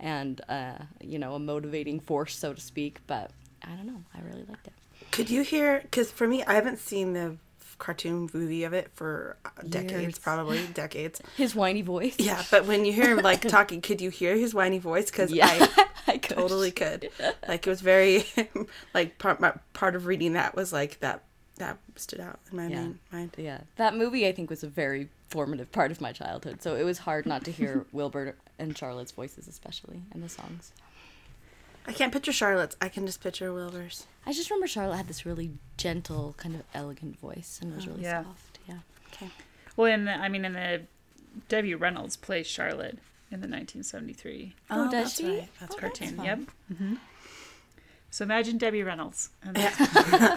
[0.00, 3.30] and uh, you know a motivating force so to speak but
[3.62, 4.72] i don't know i really liked it
[5.14, 5.80] Could you hear?
[5.82, 7.36] Because for me, I haven't seen the
[7.78, 10.18] cartoon movie of it for uh, decades, Years.
[10.18, 11.20] probably decades.
[11.36, 14.54] his whiny voice Yeah, but when you hear him like talking, could you hear his
[14.54, 15.10] whiny voice?
[15.10, 16.36] Because yeah I I could.
[16.36, 17.10] totally could.
[17.48, 18.24] Like it was very
[18.94, 21.22] like part my, part of reading that was like that
[21.56, 22.80] that stood out in my Yeah.
[22.82, 23.30] main mind.
[23.36, 26.62] Yeah, that movie I think was a very formative part of my childhood.
[26.62, 30.72] So it was hard not to hear Wilbur and Charlotte's voices, especially and the songs.
[31.86, 32.76] I can't picture Charlotte's.
[32.80, 34.06] I can just picture Wilbur's.
[34.26, 38.02] I just remember Charlotte had this really gentle, kind of elegant voice, and was really
[38.02, 38.24] Yeah.
[38.24, 38.58] soft.
[38.66, 38.78] Yeah.
[39.12, 39.28] Okay.
[39.76, 40.82] Well, in the, I mean, in the
[41.48, 42.98] Debbie Reynolds plays Charlotte
[43.30, 45.38] in the 1973 Oh, does that's she?
[45.40, 45.48] right.
[45.60, 46.16] That's Oh, cartoon.
[46.16, 46.24] fun.
[46.24, 46.38] Yep.
[46.78, 46.94] hmm
[48.10, 49.30] So imagine Debbie Reynolds.
[49.42, 49.58] And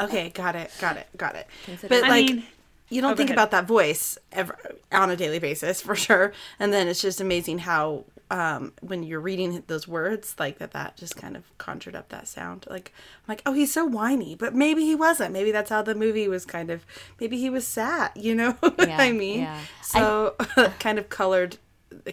[0.01, 1.47] okay, got it, got it, got it.
[1.65, 2.43] Consider- But I like, mean,
[2.89, 3.35] you don't oh, think ahead.
[3.37, 4.57] about that voice ever
[4.91, 6.33] on a daily basis for sure.
[6.59, 10.97] And then it's just amazing how um, when you're reading those words, like that, that
[10.97, 12.65] just kind of conjured up that sound.
[12.69, 15.31] Like, I'm like, oh, he's so whiny, but maybe he wasn't.
[15.33, 16.85] Maybe that's how the movie was kind of.
[17.19, 18.11] Maybe he was sad.
[18.15, 19.41] You know what Yeah, I mean?
[19.41, 19.59] yeah.
[19.81, 20.35] So
[20.79, 21.57] kind of colored,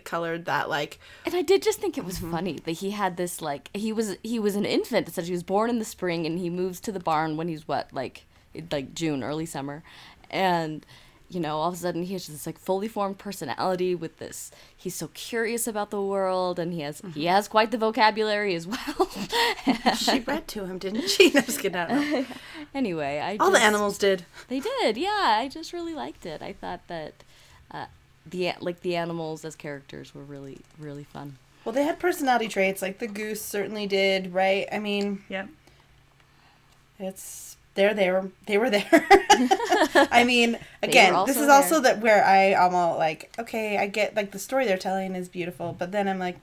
[0.05, 3.43] colored that like And I did just think it was funny that he had this
[3.43, 5.07] like he was he was an infant.
[5.07, 7.49] that said he was born in the spring and he moves to the barn when
[7.49, 8.25] he's what like
[8.71, 9.83] like June, early summer,
[10.31, 10.87] and
[11.29, 14.51] you know all of a sudden he has this like fully formed personality with this.
[14.77, 18.67] He's so curious about the world and he has he has quite the vocabulary as
[18.67, 19.09] well.
[19.97, 21.31] she read to him, didn't she?
[21.31, 21.77] No, just kidding.
[21.77, 22.27] I don't know.
[22.75, 24.25] anyway, I All the animals did.
[24.49, 25.39] They did, yeah.
[25.41, 26.43] I just really liked it.
[26.43, 27.15] I thought that
[27.71, 27.87] uh,
[28.27, 31.39] the like the animals as characters were really really fun.
[31.65, 34.69] Well, they had personality traits, like the goose certainly did, right?
[34.71, 35.47] I mean, yeah,
[36.99, 38.31] it's they're there.
[38.47, 38.87] They were there.
[40.11, 41.57] I mean, again, this is there.
[41.57, 45.29] also that where I almost like, okay, I get like the story they're telling is
[45.29, 46.39] beautiful, but then I'm like,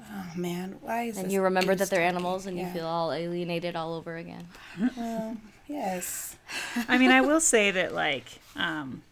[0.00, 3.12] oh man, why is And this you remember that they're animals and you feel all
[3.12, 4.46] alienated all over again.
[4.96, 5.36] well,
[5.68, 6.36] yes.
[6.88, 9.02] I mean, I will say that like um,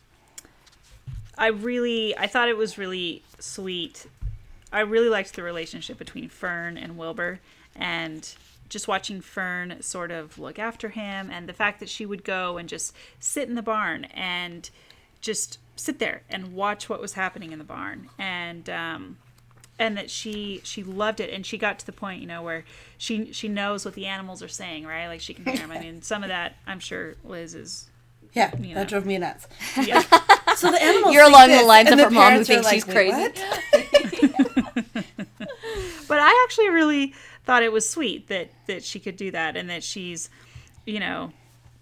[1.39, 4.07] I really I thought it was really sweet.
[4.73, 7.41] I really liked the relationship between Fern and Wilbur
[7.77, 8.35] and
[8.69, 12.57] just watching Fern sort of look after him and the fact that she would go
[12.57, 14.71] and just sit in the barn and
[15.21, 19.19] just sit there and watch what was happening in the barn and um
[19.79, 22.65] and that she she loved it and she got to the point you know where
[22.97, 25.81] she she knows what the animals are saying right like she can hear them i
[25.81, 27.89] mean some of that i'm sure liz is
[28.35, 29.49] Yeah, You that drove me nuts.
[29.83, 30.03] yeah
[30.57, 31.13] So the animals.
[31.13, 33.29] You're think along the lines of her mom who parents are thinks she's crazy."
[36.09, 39.71] but I actually really thought it was sweet that that she could do that and
[39.71, 40.31] that she's,
[40.87, 41.33] you know,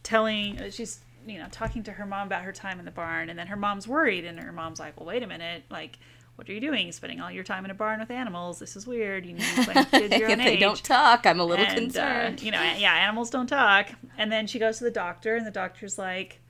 [0.03, 3.39] telling she's you know talking to her mom about her time in the barn and
[3.39, 5.99] then her mom's worried and her mom's like, well, wait a minute, like.
[6.37, 6.91] What are you doing?
[6.93, 8.59] Spending all your time in a barn with animals?
[8.59, 9.27] This is weird.
[9.27, 10.61] You need to play with kids your if own they age.
[10.61, 12.43] don't talk, I'm a little and, uh, concerned.
[12.43, 13.91] you know, yeah, animals don't talk.
[14.17, 16.41] And then she goes to the doctor, and the doctor's like,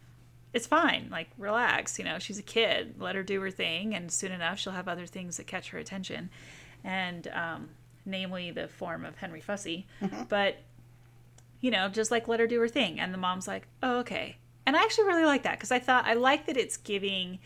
[0.53, 1.09] "It's fine.
[1.11, 1.99] Like, relax.
[1.99, 2.95] You know, she's a kid.
[3.01, 5.79] Let her do her thing, and soon enough, she'll have other things that catch her
[5.79, 6.31] attention."
[6.85, 7.71] And um,
[8.05, 9.87] namely, the form of Henry Fussy.
[10.01, 10.25] Mm-hmm.
[10.29, 10.57] But
[11.61, 13.01] you know, just like let her do her thing.
[13.01, 14.37] And the mom's like, "Oh, okay."
[14.67, 17.39] And I actually really like that because I thought I like that it's giving.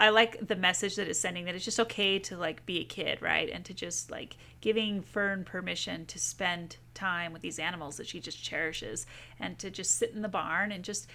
[0.00, 2.84] I like the message that it's sending that it's just okay to like be a
[2.84, 3.50] kid, right?
[3.52, 8.20] And to just like giving Fern permission to spend time with these animals that she
[8.20, 9.06] just cherishes
[9.40, 11.08] and to just sit in the barn and just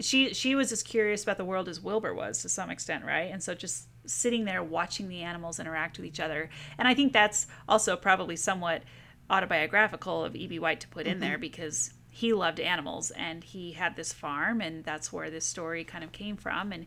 [0.00, 3.30] she she was as curious about the world as Wilbur was to some extent, right?
[3.32, 6.50] And so just sitting there watching the animals interact with each other.
[6.78, 8.82] And I think that's also probably somewhat
[9.30, 10.58] autobiographical of E.B.
[10.58, 11.42] White to put in there mm-hmm.
[11.42, 16.02] because he loved animals and he had this farm and that's where this story kind
[16.02, 16.86] of came from and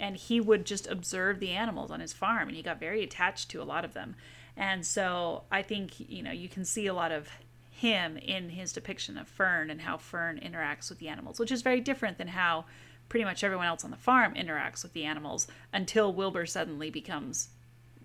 [0.00, 3.48] and he would just observe the animals on his farm and he got very attached
[3.50, 4.16] to a lot of them
[4.56, 7.28] and so i think you know you can see a lot of
[7.70, 11.62] him in his depiction of fern and how fern interacts with the animals which is
[11.62, 12.64] very different than how
[13.12, 17.50] pretty much everyone else on the farm interacts with the animals until Wilbur suddenly becomes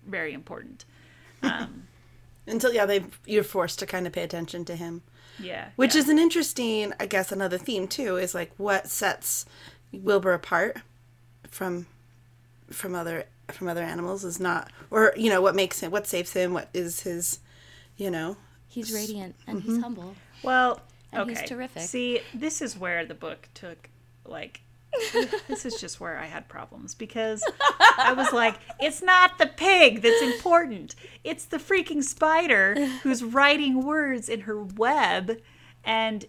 [0.06, 0.84] very important.
[1.42, 1.84] Um,
[2.46, 5.00] until yeah, they you're forced to kind of pay attention to him.
[5.38, 5.68] Yeah.
[5.76, 6.02] Which yeah.
[6.02, 8.18] is an interesting, I guess, another theme too.
[8.18, 9.46] Is like what sets
[9.94, 10.76] Wilbur apart
[11.48, 11.86] from
[12.68, 16.34] from other from other animals is not, or you know, what makes him, what saves
[16.34, 17.38] him, what is his,
[17.96, 18.36] you know,
[18.68, 19.82] He's radiant and he's mm-hmm.
[19.84, 20.16] humble.
[20.42, 21.40] Well, And okay.
[21.40, 21.84] he's terrific.
[21.84, 23.88] See, this is where the book took
[24.26, 24.60] like
[25.48, 27.42] this is just where I had problems because
[27.98, 30.94] I was like, it's not the pig that's important.
[31.24, 35.38] It's the freaking spider who's writing words in her web
[35.84, 36.24] and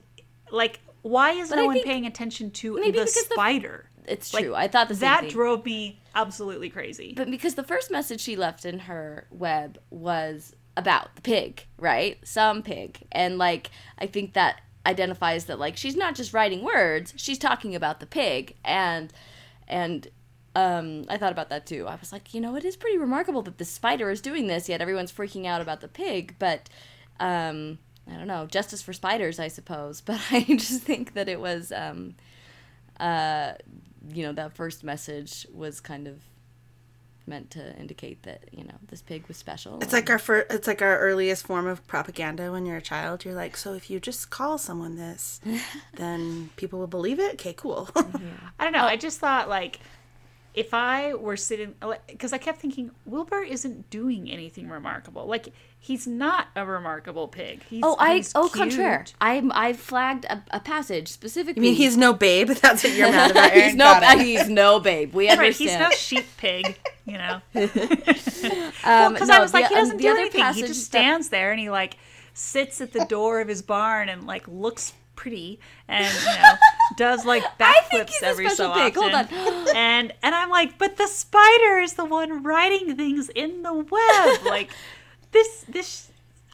[0.51, 3.85] like why is But no I one paying attention to the because the- spider?
[4.05, 4.55] It's Like, true.
[4.55, 5.29] I thought the same that thing.
[5.29, 7.13] drove me absolutely crazy.
[7.15, 12.17] But because the first message she left in her web was about the pig, right?
[12.27, 13.05] Some pig.
[13.11, 13.69] And like
[13.99, 18.05] I think that identifies that like she's not just writing words, she's talking about the
[18.05, 19.11] pig and
[19.67, 20.07] and
[20.55, 21.87] um I thought about that too.
[21.87, 24.69] I was like, you know, it is pretty remarkable that the spider is doing this,
[24.69, 26.69] yet everyone's freaking out about the pig, but
[27.19, 30.01] um I don't know, justice for spiders, I suppose.
[30.05, 32.15] But I just think that it was um
[32.99, 33.53] uh
[34.13, 36.23] you know, that first message was kind of
[37.29, 39.79] meant to indicate that you know this pig was special.
[39.81, 43.23] It's like our fir- it's like our earliest form of propaganda when you're a child.
[43.23, 45.39] You're like, so if you just call someone this,
[45.93, 47.35] then people will believe it.
[47.35, 47.89] Okay, cool.
[47.95, 48.83] I don't know.
[48.85, 49.79] I just thought like
[50.53, 51.75] if I were sitting
[52.07, 55.25] because I kept thinking Wilbur isn't doing anything remarkable.
[55.25, 57.63] Like he's not a remarkable pig.
[57.69, 58.53] He's, oh, I he's oh cute.
[58.53, 59.05] contraire.
[59.21, 61.61] I I flagged a, a passage I specifically.
[61.61, 62.49] mean, he's no babe.
[62.61, 63.51] That's what you're mad about.
[63.53, 64.25] he's no Got it.
[64.25, 65.13] he's no babe.
[65.13, 67.41] We Right, he's no sheep pig, you know.
[67.55, 70.39] um, Because no, I was like, the- he um, doesn't the do other anything.
[70.39, 71.97] He passage just that- stands there and he like
[72.33, 76.53] sits at the door of his barn and like looks pretty and you know
[76.95, 78.95] does like backflips every so special pig.
[78.95, 79.37] Hold often.
[79.37, 79.67] on.
[79.75, 84.45] and and I'm like, but the spider is the one writing things in the web.
[84.45, 84.69] like
[85.31, 86.11] this this.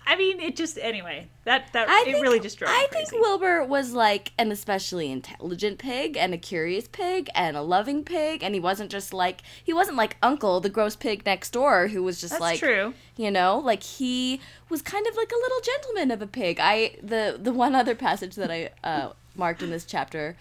[0.07, 1.27] I mean, it just anyway.
[1.45, 4.51] That that I it think, really just drove me I think Wilbur was like an
[4.51, 9.13] especially intelligent pig and a curious pig and a loving pig, and he wasn't just
[9.13, 12.59] like he wasn't like Uncle, the gross pig next door, who was just That's like
[12.59, 12.93] true.
[13.17, 16.59] You know, like he was kind of like a little gentleman of a pig.
[16.61, 20.35] I the the one other passage that I uh, marked in this chapter,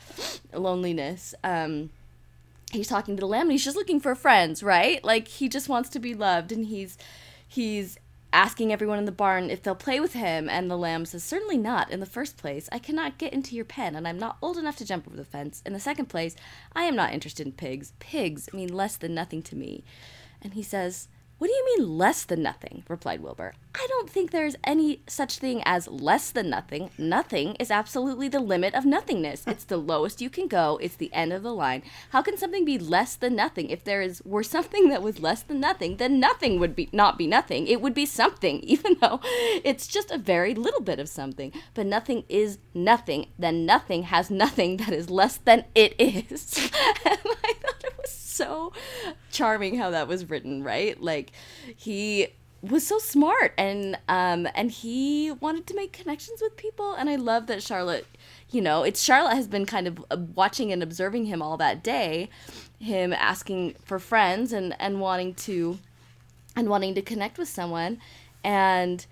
[0.53, 1.35] loneliness.
[1.43, 1.91] Um,
[2.75, 5.03] he's talking to the lamb and he's just looking for friends, right?
[5.05, 6.99] Like he just wants to be loved and he's
[7.47, 7.99] he's
[8.35, 11.57] asking everyone in the barn if they'll play with him and the lamb says certainly
[11.57, 12.69] not in the first place.
[12.73, 15.25] I cannot get into your pen and i'm not old enough to jump over the
[15.25, 15.63] fence.
[15.65, 16.35] In the second place
[16.75, 17.93] i am not interested in pigs.
[18.01, 19.85] Pigs mean less than nothing to me.
[20.43, 22.85] And he says what do you mean less than nothing?
[22.89, 23.55] replied Wilbur.
[23.75, 26.91] I don't think there's any such thing as less than nothing.
[26.97, 29.45] Nothing is absolutely the limit of nothingness.
[29.55, 30.79] It's the lowest you can go.
[30.81, 31.83] It's the end of the line.
[32.11, 33.71] How can something be less than nothing?
[33.71, 37.19] If there is were something that was less than nothing, then nothing would be not
[37.19, 37.67] be nothing.
[37.67, 41.53] It would be something, even though it's just a very little bit of something.
[41.75, 43.27] But nothing is nothing.
[43.39, 46.71] Then nothing has nothing that is less than it is.
[47.05, 48.73] and I thought it was so
[49.31, 51.01] charming how that was written, right?
[51.01, 51.33] Like
[51.77, 52.29] he
[52.63, 57.17] was so smart and um and he wanted to make connections with people and I
[57.17, 58.07] love that Charlotte
[58.51, 61.83] you know, it's Charlotte has been kind of uh, watching and observing him all that
[61.83, 62.31] day,
[62.79, 65.79] him asking for friends and and wanting to
[66.57, 68.01] and wanting to connect with someone
[68.43, 69.07] and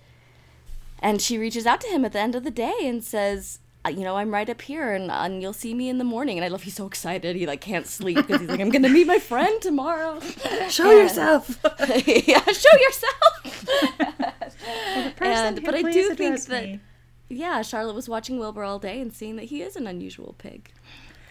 [0.99, 3.59] and she reaches out to him at the end of the day and says
[3.89, 6.37] you know, I'm right up here and, and you'll see me in the morning.
[6.37, 7.35] And I love he's so excited.
[7.35, 10.19] He like can't sleep because he's like, I'm going to meet my friend tomorrow.
[10.69, 11.59] Show yourself.
[12.07, 13.65] yeah, show yourself.
[15.15, 16.79] Person and- but I do think address that- me.
[17.29, 20.69] yeah, Charlotte was watching Wilbur all day and seeing that he is an unusual pig.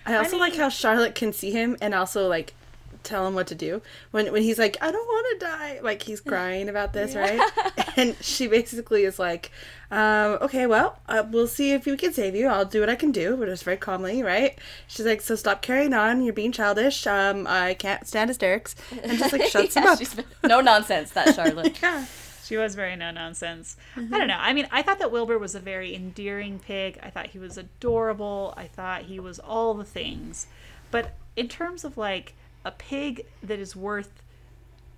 [0.04, 2.54] I also like how Charlotte can see him and also like
[3.02, 5.80] tell him what to do when when he's like, I don't want to die.
[5.82, 7.40] Like he's crying about this, right?
[7.96, 9.50] And she basically is like,
[9.90, 12.46] um, okay, well, uh, we'll see if we can save you.
[12.48, 14.58] I'll do what I can do, but just very calmly, right?
[14.86, 16.22] She's like, so stop carrying on.
[16.22, 17.06] You're being childish.
[17.06, 19.98] Um, I can't stand hysterics, and just like shuts him Yeah, up.
[19.98, 21.78] she's- no nonsense, that Charlotte.
[21.82, 22.06] Yeah.
[22.44, 23.76] She was very no nonsense.
[23.94, 24.14] Mm-hmm.
[24.14, 24.38] I don't know.
[24.38, 26.98] I mean, I thought that Wilbur was a very endearing pig.
[27.02, 28.54] I thought he was adorable.
[28.56, 30.46] I thought he was all the things.
[30.90, 34.22] But in terms of like a pig that is worth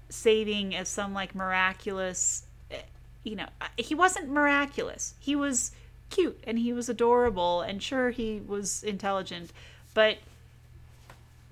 [0.08, 2.82] saving as some like miraculous, eh,
[3.22, 3.46] you know,
[3.76, 5.14] he wasn't miraculous.
[5.20, 5.72] He was
[6.10, 9.52] cute and he was adorable and sure he was intelligent,
[9.94, 10.18] but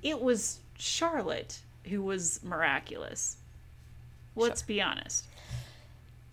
[0.02, 3.36] it was Charlotte who was miraculous.
[4.34, 5.26] Let's be honest.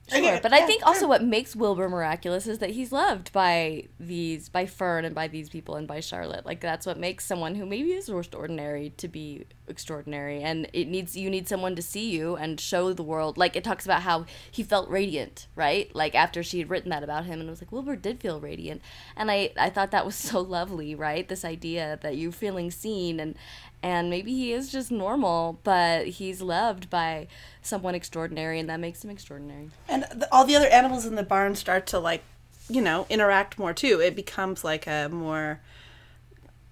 [0.10, 3.86] Sure, Okay, but I think also what makes Wilbur miraculous is that he's loved by
[4.00, 6.46] these, by Fern and by these people and by Charlotte.
[6.46, 10.42] Like that's what makes someone who maybe is most ordinary to be extraordinary.
[10.42, 13.38] And it needs you need someone to see you and show the world.
[13.38, 15.94] Like it talks about how he felt radiant, right?
[15.96, 18.40] Like after she had written that about him, and it was like Wilbur did feel
[18.40, 18.82] radiant,
[19.16, 21.28] and I I thought that was so lovely, right?
[21.28, 23.36] This idea that you're feeling seen and
[23.82, 27.28] and maybe he is just normal, but he's loved by
[27.62, 29.70] someone extraordinary, and that makes him extraordinary.
[29.88, 32.24] And the, all the other animals in the barn start to like,
[32.70, 34.00] you know, interact more too.
[34.02, 35.62] It becomes like a more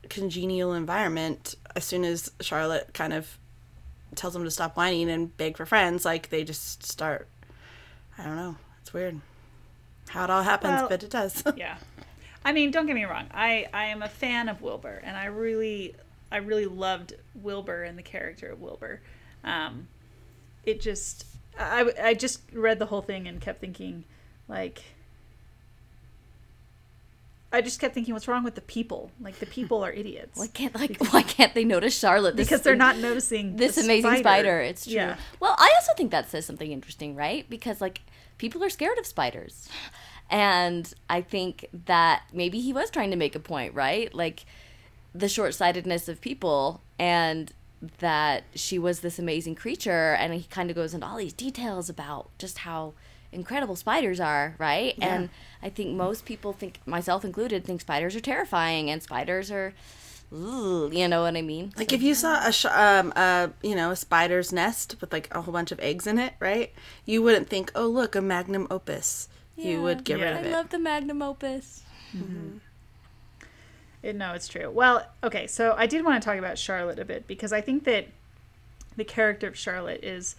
[0.09, 3.37] congenial environment as soon as Charlotte kind of
[4.15, 6.05] tells them to stop whining and beg for friends.
[6.05, 7.27] Like they just start.
[8.17, 8.55] I don't know.
[8.81, 9.21] It's weird
[10.09, 11.43] how it all happens, Well, but it does.
[11.57, 11.77] yeah
[12.45, 15.25] i mean don't get me wrong i i am a fan of wilbur and i
[15.25, 15.95] really
[16.31, 19.01] i really loved wilbur and the character of wilbur
[19.43, 19.87] um
[20.63, 21.25] it just
[21.59, 24.03] i i just read the whole thing and kept thinking
[24.47, 24.81] like
[27.51, 30.47] i just kept thinking what's wrong with the people like the people are idiots Why
[30.47, 32.35] can't like why can't they notice Charlotte?
[32.35, 34.59] This because they're not noticing this amazing spider.
[34.59, 34.95] It's true.
[34.95, 35.17] Yeah.
[35.39, 37.49] Well, I also think that says something interesting, right?
[37.49, 38.01] Because like
[38.37, 39.69] people are scared of spiders.
[40.29, 44.13] And I think that maybe he was trying to make a point, right?
[44.13, 44.45] Like
[45.13, 47.51] the short-sightedness of people and
[47.99, 51.89] that she was this amazing creature and he kind of goes into all these details
[51.89, 52.93] about just how
[53.31, 54.95] incredible spiders are, right?
[55.01, 55.29] And
[55.61, 59.73] I think most people think myself included think spiders are terrifying and spiders are
[60.33, 61.71] Ooh, you know what I mean?
[61.77, 65.33] Like if you saw a sh- um a you know a spider's nest with like
[65.33, 66.73] a whole bunch of eggs in it, right?
[67.05, 69.29] You wouldn't think, oh look, a magnum opus.
[69.55, 70.39] You would get rid Yeah.
[70.39, 70.51] of I it.
[70.51, 71.81] love the magnum opus.
[72.13, 72.59] It,
[74.03, 74.69] no, it's true.
[74.69, 77.83] Well, okay, so I did want to talk about Charlotte a bit because I think
[77.85, 78.07] that
[78.95, 80.35] the character of Charlotte is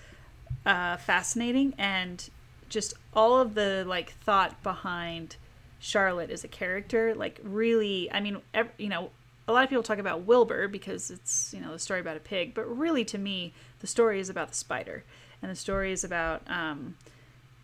[0.67, 2.29] uh, fascinating and
[2.69, 5.37] just all of the like thought behind
[5.79, 8.39] Charlotte as a character, like really, I mean,
[8.79, 9.11] you know,
[9.47, 12.21] a lot of people talk about Wilbur because it's you know the story about a
[12.21, 15.05] pig, but really to me, the story is about the spider,
[15.41, 16.97] and the story is about um,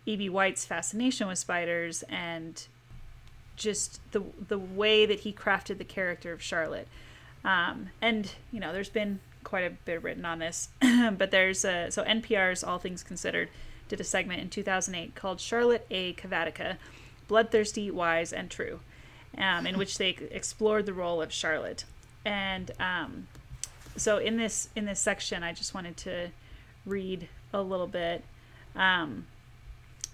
[0.05, 0.29] E.B.
[0.29, 2.65] White's fascination with spiders and
[3.55, 6.87] just the the way that he crafted the character of Charlotte.
[7.43, 11.91] Um, and you know, there's been quite a bit written on this, but there's a,
[11.91, 13.49] so NPR's All Things Considered
[13.87, 16.13] did a segment in 2008 called Charlotte A.
[16.13, 16.77] Cavatica,
[17.27, 18.79] Bloodthirsty, Wise, and True,
[19.37, 21.85] um, in which they explored the role of Charlotte.
[22.25, 23.27] And um,
[23.95, 26.29] so in this in this section, I just wanted to
[26.85, 28.23] read a little bit.
[28.75, 29.27] Um,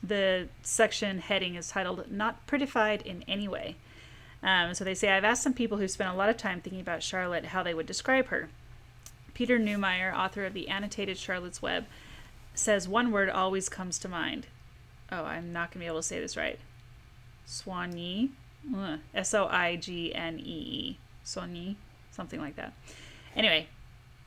[0.03, 3.75] the section heading is titled "Not Prettified in Any Way."
[4.43, 6.81] Um, so they say, I've asked some people who spent a lot of time thinking
[6.81, 8.49] about Charlotte how they would describe her.
[9.33, 11.85] Peter Neumeyer, author of the annotated Charlotte's Web,
[12.53, 14.47] says one word always comes to mind.
[15.11, 16.59] Oh, I'm not going to be able to say this right.
[17.47, 18.29] Soigny.
[19.13, 20.97] S O I G N E E.
[21.25, 21.75] Soigny.
[22.11, 22.73] Something like that.
[23.35, 23.67] Anyway,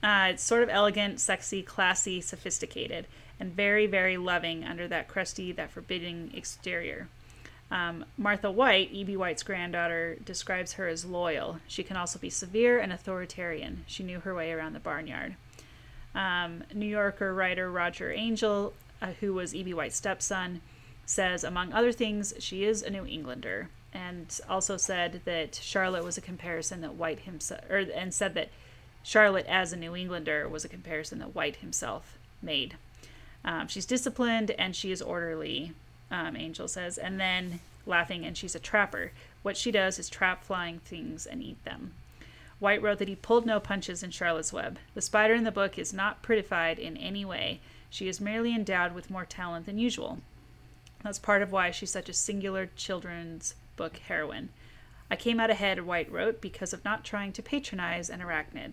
[0.02, 3.06] uh, it's sort of elegant, sexy, classy, sophisticated,
[3.40, 7.08] and very, very loving under that crusty, that forbidding exterior.
[7.70, 9.16] Um, Martha White, E.B.
[9.16, 11.58] White's granddaughter, describes her as loyal.
[11.66, 13.84] She can also be severe and authoritarian.
[13.86, 15.36] She knew her way around the barnyard.
[16.14, 19.74] Um, New Yorker writer Roger Angell, uh, who was E.B.
[19.74, 20.60] White's stepson,
[21.06, 26.16] says, among other things, she is a New Englander, and also said that Charlotte was
[26.16, 28.50] a comparison that White himself, or, and said that
[29.02, 32.76] Charlotte as a New Englander was a comparison that White himself made.
[33.44, 35.72] Um, she's disciplined and she is orderly,
[36.10, 39.12] um, Angell says, and then laughing, and she's a trapper.
[39.42, 41.92] What she does is trap flying things and eat them.
[42.58, 44.78] White wrote that he pulled no punches in Charlotte's Web.
[44.94, 47.60] The spider in the book is not prettified in any way.
[47.90, 50.18] She is merely endowed with more talent than usual.
[51.02, 54.48] That's part of why she's such a singular children's book heroine.
[55.10, 58.72] I came out ahead, White wrote, because of not trying to patronize an arachnid.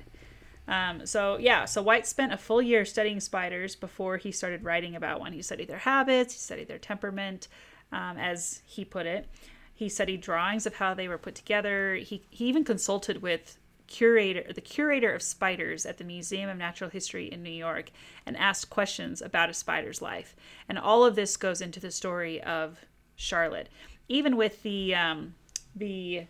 [0.68, 4.96] Um, so yeah, so White spent a full year studying spiders before he started writing
[4.96, 5.34] about one.
[5.34, 7.48] He studied their habits, he studied their temperament,
[7.92, 9.28] um, as he put it.
[9.74, 11.96] He studied drawings of how they were put together.
[11.96, 16.90] He he even consulted with curator the curator of spiders at the Museum of Natural
[16.90, 17.92] History in New York
[18.26, 20.36] and asked questions about a spider's life.
[20.70, 22.80] And all of this goes into the story of
[23.16, 23.68] Charlotte.
[24.08, 25.36] Even with the um,
[25.76, 26.26] the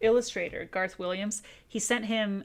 [0.00, 2.44] illustrator Garth Williams, he sent him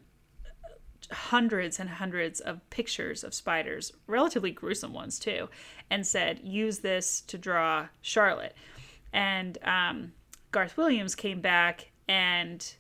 [1.12, 5.49] hundreds and hundreds of pictures of spiders, relatively gruesome ones too,
[5.89, 8.55] and said, use this to draw Charlotte.
[9.14, 10.14] And um,
[10.51, 12.74] Garth Williams came back and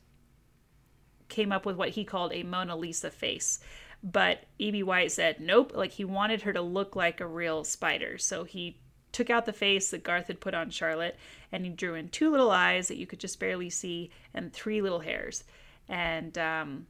[1.29, 3.59] came up with what he called a Mona Lisa face.
[4.03, 4.83] But E.B.
[4.83, 8.17] White said, nope, like he wanted her to look like a real spider.
[8.17, 8.77] So he
[9.11, 11.17] took out the face that Garth had put on Charlotte,
[11.51, 14.81] and he drew in two little eyes that you could just barely see, and three
[14.81, 15.43] little hairs,
[15.89, 16.85] and um,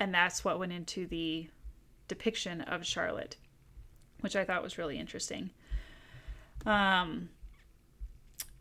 [0.00, 1.48] and that's what went into the
[2.08, 3.36] depiction of Charlotte,
[4.20, 5.50] which I thought was really interesting.
[6.66, 7.28] Um,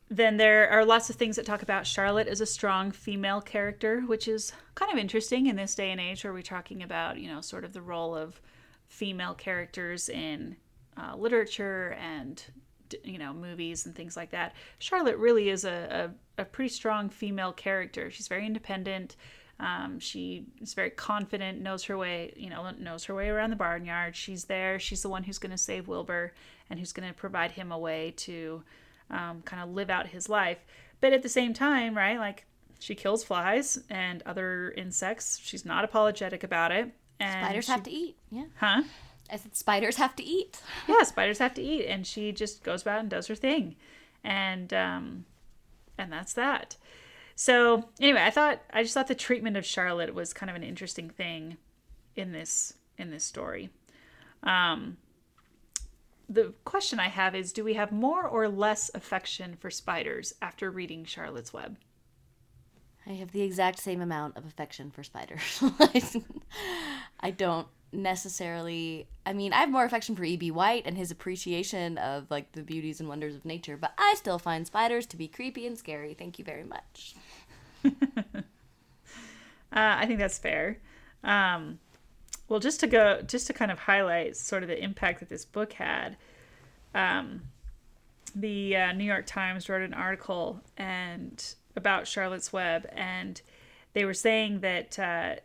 [0.10, 4.02] then there are lots of things that talk about Charlotte as a strong female character,
[4.02, 7.28] which is kind of interesting in this day and age where we're talking about, you
[7.28, 8.40] know, sort of the role of
[8.88, 10.56] female characters in
[10.98, 12.44] uh, literature and,
[13.04, 14.54] you know, movies and things like that.
[14.78, 18.12] Charlotte really is a, a, a pretty strong female character.
[18.12, 19.16] She's very independent.
[19.64, 23.56] Um, she is very confident, knows her way, you know, knows her way around the
[23.56, 24.14] barnyard.
[24.14, 24.78] She's there.
[24.78, 26.34] She's the one who's going to save Wilbur
[26.70, 28.62] and who's going to provide him a way to
[29.10, 30.58] um, kind of live out his life.
[31.00, 32.46] But at the same time, right, like
[32.80, 35.40] she kills flies and other insects.
[35.42, 36.92] She's not apologetic about it.
[37.22, 38.18] And Spiders she- have to eat.
[38.32, 38.46] Yeah.
[38.58, 38.84] Huh?
[39.32, 40.62] I said spiders have to eat.
[40.90, 43.78] yeah, spiders have to eat, and she just goes about and does her thing,
[44.24, 45.26] and um,
[45.98, 46.76] and that's that.
[47.36, 50.64] So anyway, I thought I just thought the treatment of Charlotte was kind of an
[50.64, 51.58] interesting thing
[52.16, 53.70] in this in this story.
[54.44, 54.98] Um,
[56.30, 60.72] the question I have is, do we have more or less affection for spiders after
[60.72, 61.78] reading Charlotte's Web?
[63.06, 65.62] I have the exact same amount of affection for spiders.
[67.20, 70.52] I don't necessarily I mean, I have more affection for E.B.
[70.52, 74.38] White and his appreciation of like the beauties and wonders of nature, but I still
[74.38, 76.14] find spiders to be creepy and scary.
[76.14, 77.16] Thank you very much.
[79.74, 80.78] Uh, I think that's fair.
[81.24, 81.80] Um,
[82.48, 85.46] well, just to go, just to kind of highlight sort of the impact that this
[85.46, 86.16] book had,
[86.94, 87.42] um,
[88.36, 93.42] the uh, New York Times wrote an article and about Charlotte's Web, and
[93.94, 95.36] they were saying that uh,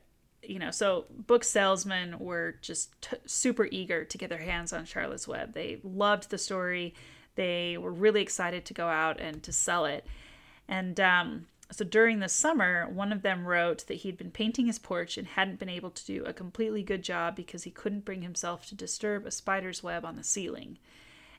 [0.42, 4.84] you know, so book salesmen were just t- super eager to get their hands on
[4.84, 5.54] Charlotte's Web.
[5.54, 6.94] They loved the story.
[7.34, 10.06] They were really excited to go out and to sell it.
[10.68, 14.78] And um, so during the summer, one of them wrote that he'd been painting his
[14.78, 18.22] porch and hadn't been able to do a completely good job because he couldn't bring
[18.22, 20.78] himself to disturb a spider's web on the ceiling.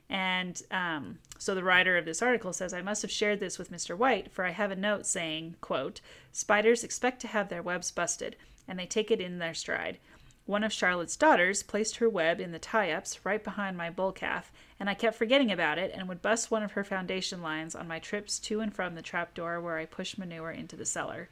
[0.08, 3.70] And um, so the writer of this article says, I must have shared this with
[3.70, 3.96] Mr.
[3.96, 6.00] White, for I have a note saying, quote,
[6.32, 8.34] Spiders expect to have their webs busted,
[8.70, 9.98] and they take it in their stride.
[10.46, 14.12] One of Charlotte's daughters placed her web in the tie ups right behind my bull
[14.12, 17.74] calf, and I kept forgetting about it and would bust one of her foundation lines
[17.74, 20.86] on my trips to and from the trap door where I pushed manure into the
[20.86, 21.28] cellar.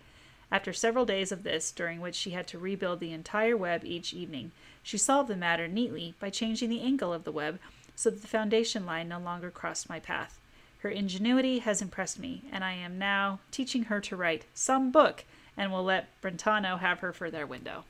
[0.50, 4.12] After several days of this, during which she had to rebuild the entire web each
[4.12, 4.50] evening,
[4.82, 7.60] she solved the matter neatly by changing the angle of the web
[7.94, 10.40] so that the foundation line no longer crossed my path.
[10.78, 15.24] Her ingenuity has impressed me, and I am now teaching her to write some book
[15.58, 17.84] and will let Brentano have her for their window.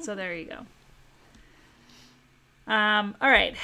[0.00, 0.60] so there you go.
[2.72, 3.56] Um, all right.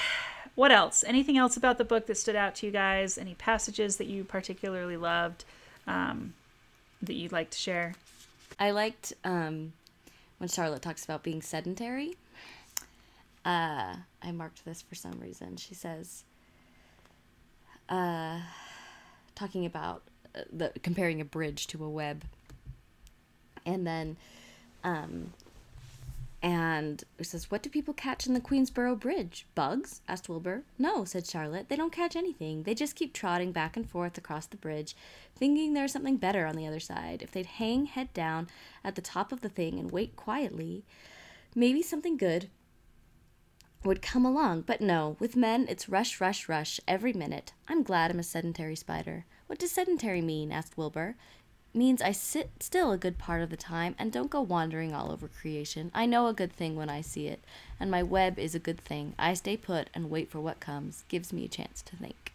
[0.55, 1.05] What else?
[1.07, 3.17] Anything else about the book that stood out to you guys?
[3.17, 5.45] Any passages that you particularly loved
[5.87, 6.35] um,
[7.01, 7.95] that you'd like to share?
[8.59, 9.73] I liked um,
[10.39, 12.17] when Charlotte talks about being sedentary.
[13.45, 15.57] Uh, I marked this for some reason.
[15.57, 16.25] She says,
[17.89, 18.41] uh,
[19.35, 20.03] talking about
[20.53, 22.25] the comparing a bridge to a web,
[23.65, 24.17] and then,
[24.83, 25.33] um,
[26.43, 29.47] and it says, "What do people catch in the Queensboro Bridge?
[29.55, 30.65] Bugs?" asked Wilbur.
[30.79, 31.69] "No," said Charlotte.
[31.69, 32.65] "They don't catch anything.
[32.65, 34.97] They just keep trotting back and forth across the bridge,
[35.37, 37.23] thinking there's something better on the other side.
[37.23, 38.49] If they'd hang head down
[38.83, 40.85] at the top of the thing and wait quietly,
[41.55, 42.51] maybe something good
[43.85, 44.63] would come along.
[44.63, 47.53] But no, with men, it's rush, rush, rush every minute.
[47.69, 49.27] I'm glad I'm a sedentary spider.
[49.53, 50.51] What does sedentary mean?
[50.51, 51.15] asked Wilbur.
[51.75, 55.13] Means I sit still a good part of the time and don't go wandering all
[55.13, 55.91] over creation.
[55.95, 57.45] I know a good thing when I see it,
[57.79, 59.13] and my web is a good thing.
[59.19, 61.05] I stay put and wait for what comes.
[61.09, 62.33] Gives me a chance to think.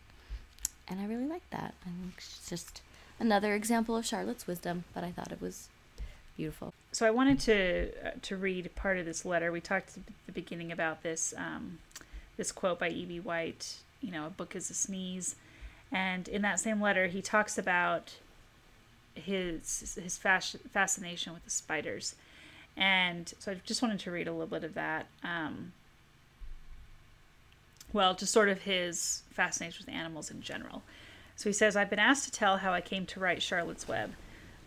[0.88, 1.74] And I really like that.
[1.82, 2.84] I think it's just
[3.20, 5.70] another example of Charlotte's wisdom, but I thought it was
[6.36, 6.72] beautiful.
[6.92, 9.52] So I wanted to uh, to read part of this letter.
[9.52, 11.80] We talked at the beginning about this um,
[12.38, 13.22] this quote by E.B.
[13.22, 13.78] White.
[14.02, 15.36] You know, a book is a sneeze,
[15.92, 18.16] and in that same letter, he talks about
[19.16, 22.16] his his fasc- fascination with the spiders,
[22.76, 25.08] and so I just wanted to read a little bit of that.
[25.24, 25.74] Um,
[27.94, 30.84] well, just sort of his fascination with animals in general.
[31.36, 34.14] So he says, I've been asked to tell how I came to write Charlotte's Web.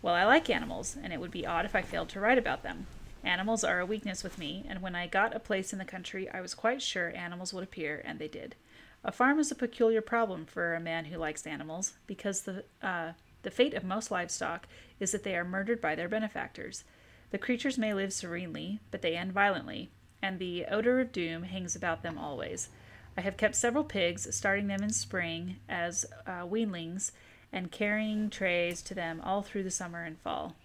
[0.01, 2.63] Well, I like animals, and it would be odd if I failed to write about
[2.63, 2.87] them.
[3.23, 6.29] Animals are a weakness with me, and when I got a place in the country,
[6.29, 8.55] I was quite sure animals would appear, and they did.
[9.03, 13.13] A farm is a peculiar problem for a man who likes animals, because the uh,
[13.43, 14.67] the fate of most livestock
[14.99, 16.83] is that they are murdered by their benefactors.
[17.31, 19.89] The creatures may live serenely, but they end violently,
[20.21, 22.69] and the odor of doom hangs about them always.
[23.17, 27.11] I have kept several pigs, starting them in spring as uh, weanlings
[27.51, 30.55] and carrying trays to them all through the summer and fall.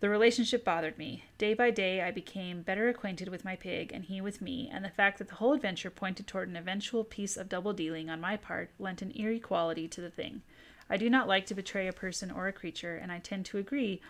[0.00, 1.24] The relationship bothered me.
[1.36, 4.82] Day by day, I became better acquainted with my pig and he with me, and
[4.82, 8.18] the fact that the whole adventure pointed toward an eventual piece of double dealing on
[8.18, 10.40] my part lent an eerie quality to the thing.
[10.88, 13.58] I do not like to betray a person or a creature, and I tend to
[13.58, 14.00] agree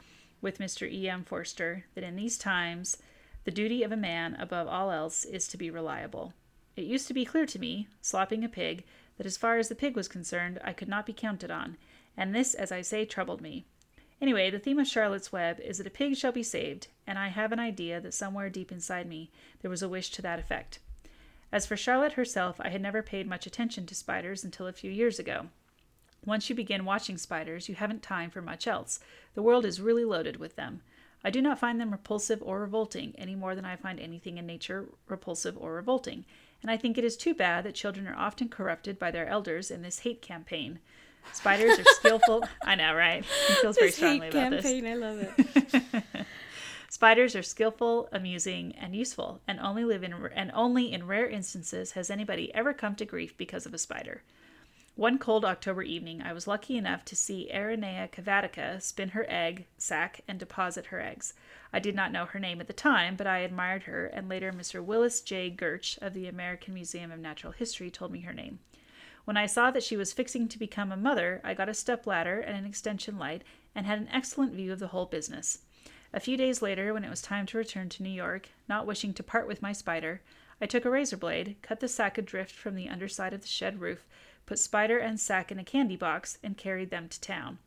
[0.40, 0.88] with Mr.
[0.88, 1.08] E.
[1.08, 1.24] M.
[1.24, 2.96] Forster that in these times
[3.42, 6.34] the duty of a man, above all else, is to be reliable.
[6.76, 8.84] It used to be clear to me, slopping a pig,
[9.16, 11.78] that as far as the pig was concerned, I could not be counted on,
[12.16, 13.64] and this, as I say, troubled me.
[14.20, 17.28] Anyway, the theme of Charlotte's Web is that a pig shall be saved, and I
[17.28, 19.30] have an idea that somewhere deep inside me
[19.62, 20.78] there was a wish to that effect.
[21.50, 24.90] As for Charlotte herself, I had never paid much attention to spiders until a few
[24.90, 25.48] years ago.
[26.24, 29.00] Once you begin watching spiders, you haven't time for much else.
[29.34, 30.82] The world is really loaded with them.
[31.24, 34.46] I do not find them repulsive or revolting any more than I find anything in
[34.46, 36.26] nature repulsive or revolting,
[36.62, 39.70] and I think it is too bad that children are often corrupted by their elders
[39.70, 40.78] in this hate campaign.
[41.32, 42.44] Spiders are skillful.
[42.64, 43.24] I know, right?
[43.48, 44.92] He feels very This strongly hate about campaign, this.
[44.92, 46.26] I love it.
[46.88, 51.92] Spiders are skillful, amusing, and useful, and only live in and only in rare instances
[51.92, 54.22] has anybody ever come to grief because of a spider.
[54.96, 59.66] One cold October evening, I was lucky enough to see Aranea cavatica spin her egg
[59.78, 61.32] sac and deposit her eggs.
[61.72, 64.52] I did not know her name at the time, but I admired her, and later
[64.52, 64.84] Mr.
[64.84, 65.50] Willis J.
[65.50, 68.58] Gertsch of the American Museum of Natural History told me her name.
[69.24, 72.06] When I saw that she was fixing to become a mother, I got a step
[72.06, 73.42] ladder and an extension light
[73.74, 75.58] and had an excellent view of the whole business.
[76.12, 79.14] A few days later, when it was time to return to New York, not wishing
[79.14, 80.22] to part with my spider,
[80.60, 83.80] I took a razor blade, cut the sack adrift from the underside of the shed
[83.80, 84.06] roof,
[84.44, 87.58] put spider and sack in a candy box, and carried them to town.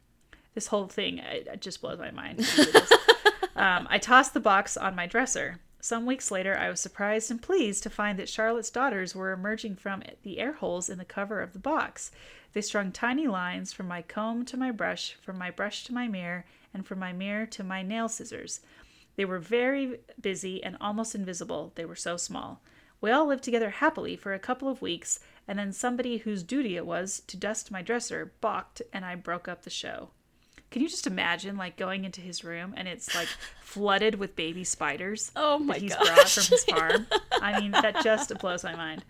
[0.54, 2.42] This whole thing it, it just blows my mind.
[3.56, 5.60] um, I tossed the box on my dresser.
[5.84, 9.76] Some weeks later, I was surprised and pleased to find that Charlotte's daughters were emerging
[9.76, 12.10] from the air holes in the cover of the box.
[12.54, 16.08] They strung tiny lines from my comb to my brush, from my brush to my
[16.08, 18.62] mirror, and from my mirror to my nail scissors.
[19.18, 22.62] They were very busy and almost invisible, they were so small.
[23.02, 25.20] We all lived together happily for a couple of weeks,
[25.50, 29.50] and then somebody whose duty it was to dust my dresser balked, and I broke
[29.50, 30.12] up the show.
[30.74, 33.28] Can you just imagine, like, going into his room and it's like
[33.62, 36.08] flooded with baby spiders Oh my that he's gosh.
[36.08, 37.08] brought from his farm?
[37.40, 39.06] I mean, that just blows my mind.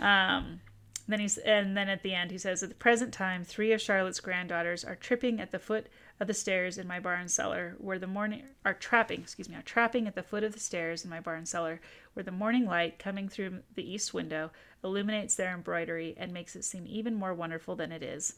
[0.00, 0.60] Um,
[1.06, 3.80] then he's and then at the end he says, at the present time, three of
[3.80, 5.86] Charlotte's granddaughters are tripping at the foot
[6.18, 9.62] of the stairs in my barn cellar, where the morning are trapping, excuse me, are
[9.62, 11.80] trapping at the foot of the stairs in my barn cellar,
[12.14, 14.50] where the morning light coming through the east window
[14.82, 18.34] illuminates their embroidery and makes it seem even more wonderful than it is.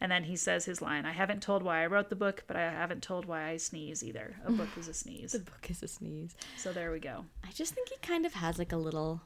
[0.00, 2.56] And then he says his line, I haven't told why I wrote the book, but
[2.56, 4.36] I haven't told why I sneeze either.
[4.44, 5.32] A book is a sneeze.
[5.36, 6.36] The book is a sneeze.
[6.58, 7.24] So there we go.
[7.42, 9.22] I just think he kind of has like a little,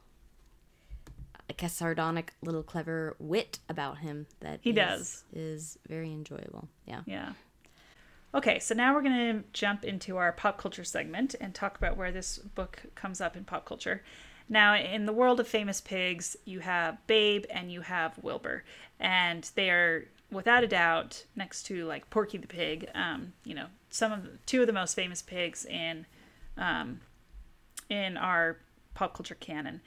[1.48, 5.24] like a sardonic, little clever wit about him that He is- does.
[5.32, 6.68] is very enjoyable.
[6.86, 7.00] Yeah.
[7.06, 7.32] Yeah.
[8.32, 11.96] Okay, so now we're going to jump into our pop culture segment and talk about
[11.96, 14.04] where this book comes up in pop culture.
[14.48, 18.62] Now, in the world of famous pigs, you have Babe and you have Wilbur,
[19.00, 22.88] and they are without a doubt next to like Porky the Pig.
[22.94, 26.06] Um, you know, some of the, two of the most famous pigs in
[26.56, 27.00] um,
[27.88, 28.58] in our
[28.94, 29.80] pop culture canon.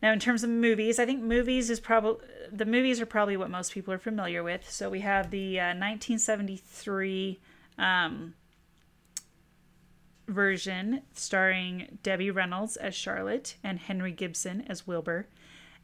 [0.00, 3.50] Now, in terms of movies, I think movies is probably the movies are probably what
[3.50, 4.70] most people are familiar with.
[4.70, 7.40] So we have the uh, 1973
[7.78, 8.34] um,
[10.28, 15.26] version starring Debbie Reynolds as Charlotte and Henry Gibson as Wilbur.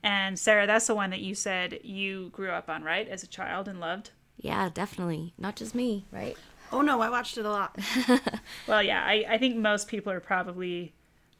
[0.05, 3.27] And Sarah, that's the one that you said you grew up on, right, as a
[3.27, 4.11] child and loved.
[4.37, 5.33] Yeah, definitely.
[5.39, 6.37] Not just me, right?
[6.71, 7.79] Oh no, I watched it a lot.
[8.69, 10.95] Well, yeah, I, I think most people are probably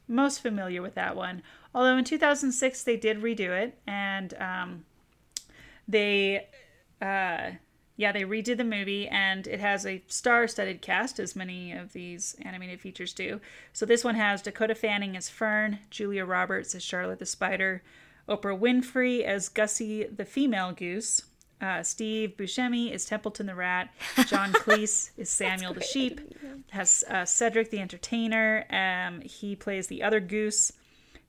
[0.07, 1.43] most familiar with that one.
[1.73, 4.85] Although in 2006 they did redo it, and um,
[5.87, 6.47] they,
[7.01, 7.51] uh,
[7.97, 12.35] yeah, they redid the movie, and it has a star-studded cast, as many of these
[12.41, 13.41] animated features do.
[13.73, 17.83] So this one has Dakota Fanning as Fern, Julia Roberts as Charlotte the Spider,
[18.27, 21.21] Oprah Winfrey as Gussie the female goose.
[21.61, 23.89] Uh, Steve Buscemi is Templeton the rat.
[24.27, 26.19] John Cleese is Samuel the sheep.
[26.71, 28.65] Has uh, Cedric the entertainer.
[28.69, 30.73] Um, he plays the other goose.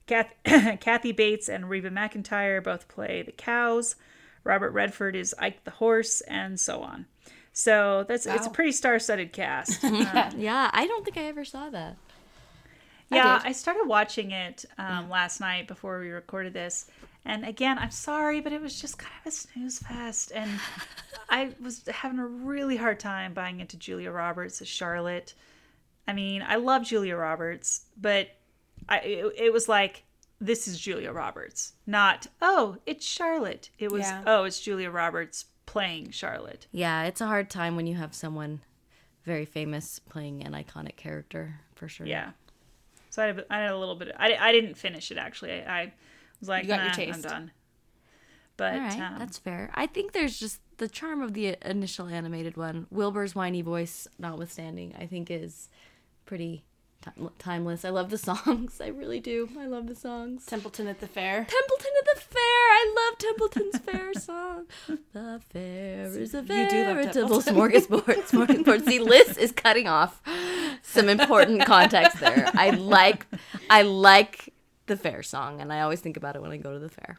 [0.05, 0.33] Kath-
[0.79, 3.95] Kathy Bates and Reba McEntire both play the cows.
[4.43, 7.05] Robert Redford is Ike the horse, and so on.
[7.53, 9.83] So that's it's a pretty star-studded cast.
[9.83, 11.97] Um, Yeah, I don't think I ever saw that.
[13.09, 13.49] Yeah, did.
[13.49, 16.85] I, started watching it um, last night before we recorded this.
[17.25, 20.31] And again, I'm sorry, but it was just kind of a snooze fest.
[20.33, 20.49] And
[21.29, 25.33] I was having a really hard time buying into Julia Roberts as Charlotte.
[26.07, 28.29] I mean, I love Julia Roberts, but
[28.87, 30.03] I, it, it was like
[30.39, 33.69] this is Julia Roberts, not oh, it's Charlotte.
[33.79, 34.23] It was Yeah.
[34.25, 36.67] oh, it's Julia Roberts playing Charlotte.
[36.71, 38.61] Yeah, it's a hard time when you have someone
[39.25, 42.07] very famous playing an iconic character for sure.
[42.07, 42.31] Yeah.
[43.17, 44.11] So I had, I had a little bit.
[44.15, 45.53] I, I didn't finish it actually.
[45.53, 45.93] I, I
[46.39, 47.51] was like, You got your nah, I'm done.
[48.57, 49.71] But All right, um, that's fair.
[49.73, 52.85] I think there's just the charm of the initial animated one.
[52.91, 55.69] Wilbur's whiny voice, notwithstanding, I think is
[56.27, 56.63] pretty
[57.01, 57.83] ti- timeless.
[57.83, 58.79] I love the songs.
[58.79, 59.49] I really do.
[59.57, 60.45] I love the songs.
[60.45, 61.47] Templeton at the fair.
[61.49, 62.56] Templeton at the fair.
[62.79, 64.65] I love Templeton's fair song.
[65.11, 68.27] The fair is a veritable smorgasbord.
[68.29, 68.85] Smorgasbord.
[68.85, 70.21] See, Liz is cutting off
[70.83, 72.47] some important context there.
[72.53, 73.25] I like,
[73.67, 74.53] I like
[74.85, 77.17] the fair song, and I always think about it when I go to the fair.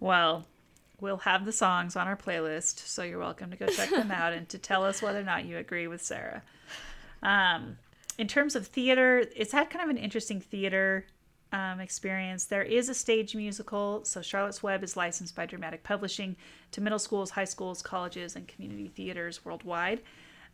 [0.00, 0.46] well,
[1.02, 4.32] we'll have the songs on our playlist, so you're welcome to go check them out
[4.32, 6.42] and to tell us whether or not you agree with Sarah.
[7.22, 7.76] Um,
[8.16, 11.04] in terms of theater, it's had kind of an interesting theater
[11.52, 12.44] um, experience.
[12.44, 16.36] There is a stage musical, so Charlotte's Web is licensed by Dramatic Publishing
[16.72, 20.02] to middle schools, high schools, colleges, and community theaters worldwide.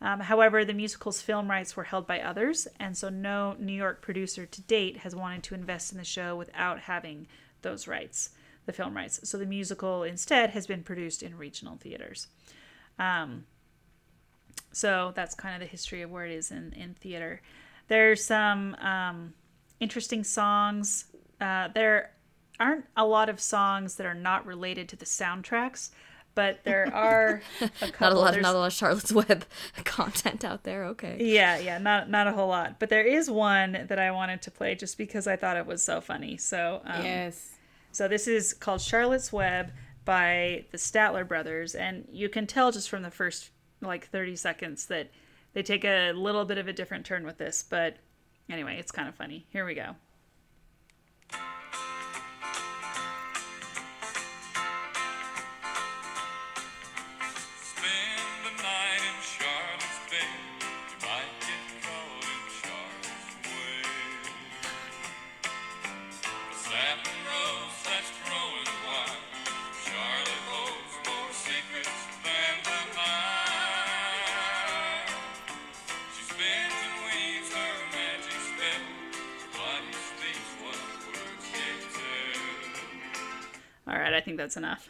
[0.00, 4.02] Um, however, the musical's film rights were held by others, and so no New York
[4.02, 7.26] producer to date has wanted to invest in the show without having
[7.62, 8.30] those rights,
[8.66, 9.20] the film rights.
[9.28, 12.26] So the musical instead has been produced in regional theaters.
[12.98, 13.46] Um,
[14.72, 17.40] so that's kind of the history of where it is in, in theater.
[17.88, 19.34] There's some um,
[19.80, 21.06] interesting songs.
[21.40, 22.12] Uh, there
[22.60, 25.90] aren't a lot of songs that are not related to the soundtracks,
[26.34, 27.92] but there are a couple.
[28.00, 29.44] Not a lot, There's- not a lot of Charlotte's Web
[29.84, 30.84] content out there.
[30.86, 31.16] Okay.
[31.20, 34.50] yeah, yeah, not not a whole lot, but there is one that I wanted to
[34.50, 36.36] play just because I thought it was so funny.
[36.36, 37.50] So um, Yes.
[37.92, 39.72] so this is called Charlotte's Web
[40.04, 43.50] by the Statler brothers, and you can tell just from the first
[43.80, 45.10] like 30 seconds that
[45.54, 47.62] they take a little bit of a different turn with this.
[47.68, 47.96] But
[48.50, 49.46] anyway, it's kind of funny.
[49.50, 49.96] Here we go.
[84.34, 84.88] Think that's enough.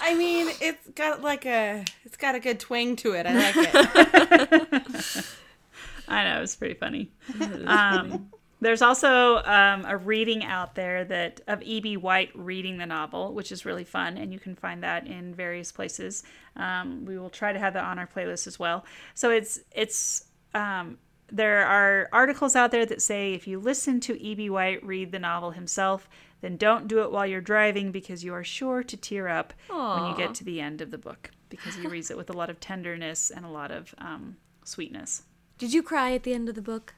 [0.00, 3.26] I mean, it's got like a it's got a good twang to it.
[3.26, 5.26] I like it.
[6.08, 7.10] I know it's pretty funny.
[7.66, 8.30] Um,
[8.60, 11.98] there's also um, a reading out there that of E.B.
[11.98, 15.70] White reading the novel, which is really fun, and you can find that in various
[15.72, 16.22] places.
[16.56, 18.86] Um, we will try to have that on our playlist as well.
[19.14, 20.24] So it's it's
[20.54, 20.96] um,
[21.30, 24.48] there are articles out there that say if you listen to E.B.
[24.50, 26.08] White read the novel himself,
[26.40, 30.10] then don't do it while you're driving because you are sure to tear up when
[30.10, 32.50] you get to the end of the book because he reads it with a lot
[32.50, 35.22] of tenderness and a lot of um, sweetness.
[35.58, 36.94] Did you cry at the end of the book?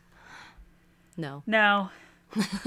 [1.17, 1.43] No.
[1.47, 1.91] No.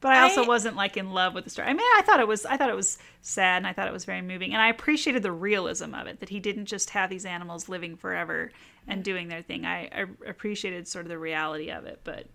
[0.00, 1.68] but I also I- wasn't like in love with the story.
[1.68, 3.92] I mean, I thought it was I thought it was sad and I thought it
[3.92, 7.10] was very moving and I appreciated the realism of it that he didn't just have
[7.10, 8.50] these animals living forever
[8.86, 9.64] and doing their thing.
[9.64, 12.26] I, I appreciated sort of the reality of it, but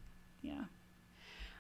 [0.42, 0.66] yeah.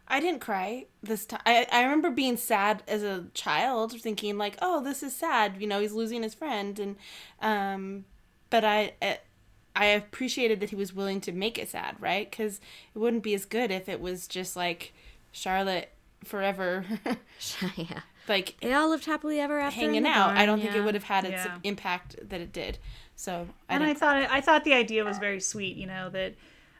[0.07, 1.41] I didn't cry this time.
[1.45, 5.67] I, I remember being sad as a child, thinking like, "Oh, this is sad." You
[5.67, 6.95] know, he's losing his friend, and
[7.41, 8.05] um,
[8.49, 9.19] but I I,
[9.75, 12.29] I appreciated that he was willing to make it sad, right?
[12.29, 12.61] Because
[12.93, 14.93] it wouldn't be as good if it was just like
[15.31, 15.91] Charlotte
[16.23, 16.85] forever,
[17.75, 18.01] yeah.
[18.27, 19.79] like They all lived happily ever after.
[19.81, 20.37] in hanging the out.
[20.37, 21.57] I don't think it would have had its Yeah.
[21.63, 22.77] impact that it did.
[23.15, 23.99] So I and I didn't.
[23.99, 26.35] thought I thought the idea was very sweet, you know, that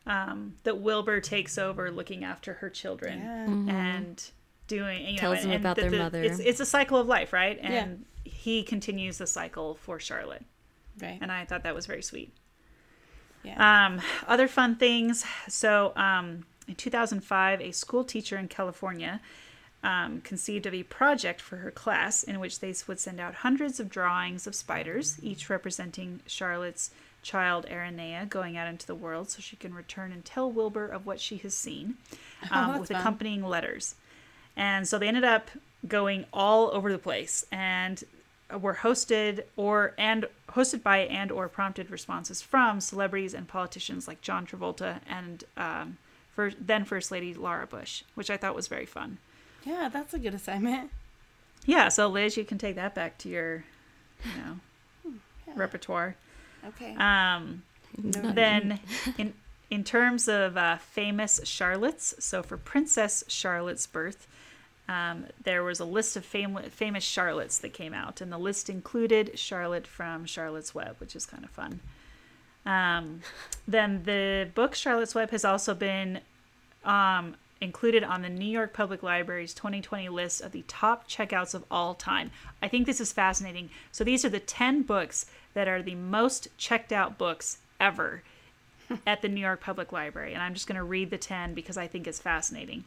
[0.08, 4.24] um, that Wilbur takes over looking after her children and
[4.68, 6.24] doing you Tells and, them and about that their the- mother.
[6.24, 7.60] It's, it's a cycle of life, right?
[7.62, 10.43] And he continues the cycle for Charlotte.
[11.01, 11.18] right.
[11.22, 12.34] and I thought that was very sweet.
[13.43, 13.86] Yeah.
[13.86, 15.24] Um, other fun things.
[15.47, 19.22] So, um, in 2005, a school teacher in California
[19.84, 23.80] um, conceived of a project for her class in which they would send out hundreds
[23.80, 26.89] of drawings of spiders, each representing Charlotte's
[27.26, 31.07] child Aranea going out into the world so she can return and tell Wilbur of
[31.07, 31.95] what she has seen
[32.51, 33.01] um, that's with fun.
[33.01, 33.95] accompanying letters.
[34.55, 35.49] And so they ended up
[35.88, 38.03] going all over the place and
[38.61, 44.21] were hosted or and hosted by and or prompted responses from celebrities and politicians like
[44.21, 45.97] John Travolta and um,
[46.36, 49.17] first, then First Lady Laura Bush, which I thought was very fun.
[49.65, 50.91] yeah, that's a good assignment.
[51.65, 53.63] Yeah, so Liz, you can take that back to your,
[54.23, 55.13] you know,
[55.55, 56.15] repertoire.
[56.68, 56.95] Okay.
[56.95, 57.63] Um,
[57.97, 58.80] then
[59.18, 59.34] in
[59.70, 64.28] in terms of uh, famous Charlottes, so for Princess Charlotte's birth,
[64.88, 68.70] um, there was a list of fam- famous Charlottes that came out, and the list
[68.70, 71.80] included Charlotte from Charlotte's Web, which is kind of fun.
[72.66, 73.22] Um,
[73.68, 76.22] then the book Charlotte's Web has also been
[76.84, 81.64] um, included on the New York Public Library's 2020 list of the top checkouts of
[81.72, 82.32] all time.
[82.62, 83.70] I think this is fascinating.
[83.91, 88.24] So these are the 10 books that are the most checked out books ever
[89.08, 90.34] at the New York Public Library.
[90.34, 92.84] And I'm just going to read the 10 because I think it's fascinating.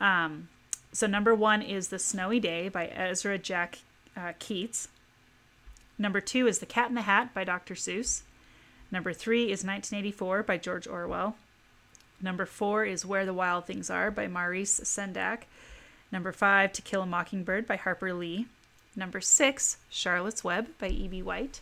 [0.00, 0.48] Um,
[0.92, 3.80] so, number one is The Snowy Day by Ezra Jack
[4.16, 4.88] uh, Keats.
[5.98, 7.74] Number two is The Cat in the Hat by Dr.
[7.74, 8.22] Seuss.
[8.90, 11.36] Number three is 1984 by George Orwell.
[12.20, 15.42] Number four is Where the Wild Things Are by Maurice Sendak.
[16.10, 18.46] Number five, To Kill a Mockingbird by Harper Lee.
[18.94, 21.22] Number six, Charlotte's Web by E.B.
[21.22, 21.60] White.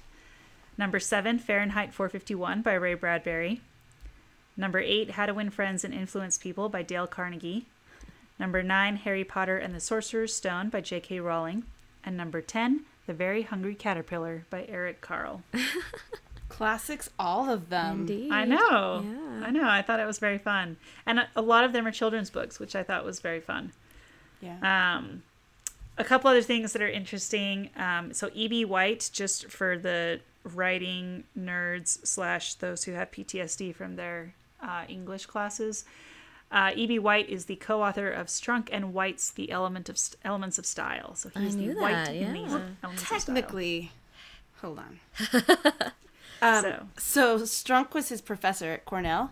[0.79, 3.61] Number seven, Fahrenheit 451 by Ray Bradbury.
[4.57, 7.67] Number eight, How to Win Friends and Influence People by Dale Carnegie.
[8.39, 11.21] Number nine, Harry Potter and the Sorcerer's Stone by J.K.
[11.21, 11.65] Rowling.
[12.05, 15.43] And number 10, The Very Hungry Caterpillar by Eric Carle.
[16.49, 18.01] Classics, all of them.
[18.01, 18.31] Indeed.
[18.33, 19.05] I know.
[19.05, 19.47] Yeah.
[19.47, 19.69] I know.
[19.69, 20.77] I thought it was very fun.
[21.07, 23.73] And a, a lot of them are children's books, which I thought was very fun.
[24.41, 24.97] Yeah.
[24.99, 25.23] Um,
[25.97, 27.71] a couple other things that are interesting.
[27.77, 28.65] Um, so E.B.
[28.65, 35.27] White, just for the writing nerds slash those who have PTSD from their uh, English
[35.27, 35.85] classes,
[36.53, 36.99] uh, E.B.
[36.99, 41.15] White is the co-author of Strunk and White's The Element of St- Elements of Style.
[41.15, 42.61] So he's knew the white that, in these yeah.
[42.83, 43.19] Elements of Style.
[43.19, 43.93] Technically,
[44.61, 45.01] hold on.
[46.63, 49.31] so So Strunk was his professor at Cornell,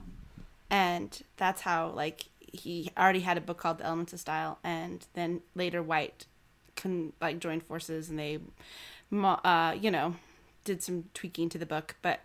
[0.70, 5.06] and that's how like he already had a book called The Elements of Style, and
[5.14, 6.26] then later White
[6.76, 8.38] can like joined forces and they,
[9.12, 10.16] uh, you know,
[10.64, 12.20] did some tweaking to the book, but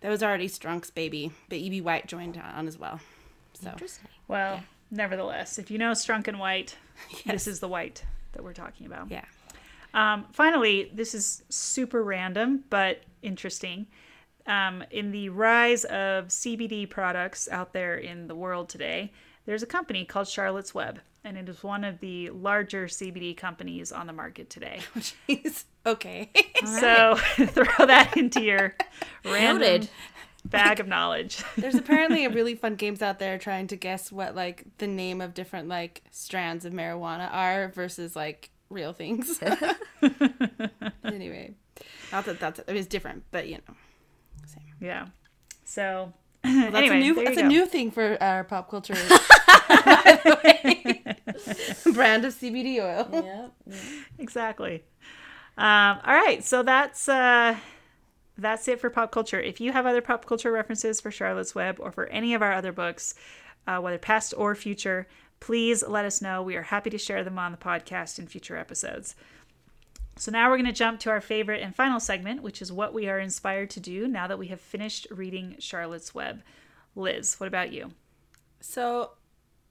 [0.00, 1.32] that was already Strunk's baby.
[1.48, 1.80] But E.B.
[1.80, 3.00] White joined on as well.
[3.54, 4.08] So Interesting.
[4.28, 6.76] well, nevertheless, if you know Strunk and White,
[7.26, 9.10] this is the White that we're talking about.
[9.10, 9.24] yeah,
[9.92, 13.86] Um, finally, this is super random but interesting.
[14.46, 19.12] Um, in the rise of CBD products out there in the world today,
[19.46, 23.92] there's a company called Charlotte's Web, and it is one of the larger CBD companies
[23.92, 24.80] on the market today.
[25.28, 25.64] Jeez.
[25.86, 26.30] okay.
[26.62, 27.16] So
[27.46, 28.74] throw that into your
[29.24, 29.88] random
[30.44, 31.42] bag of knowledge.
[31.56, 35.22] There's apparently a really fun games out there trying to guess what like the name
[35.22, 39.40] of different like strands of marijuana are versus like real things.
[41.02, 41.54] anyway,
[42.12, 43.74] not that that's it was different, but you know.
[44.80, 45.06] Yeah.
[45.64, 46.12] So
[46.44, 47.48] Well, that's anyway, a new that's a go.
[47.48, 48.94] new thing for our pop culture.
[51.92, 53.08] Brand of CBD oil.
[53.12, 53.48] Yeah.
[54.18, 54.82] exactly.
[55.58, 57.56] Um, all right, so that's uh,
[58.38, 59.40] that's it for pop culture.
[59.40, 62.52] If you have other pop culture references for Charlotte's Web or for any of our
[62.52, 63.14] other books,
[63.66, 65.06] uh, whether past or future,
[65.40, 66.42] please let us know.
[66.42, 69.14] We are happy to share them on the podcast in future episodes.
[70.20, 72.92] So now we're going to jump to our favorite and final segment, which is what
[72.92, 76.42] we are inspired to do now that we have finished reading Charlotte's Web.
[76.94, 77.92] Liz, what about you?
[78.60, 79.12] So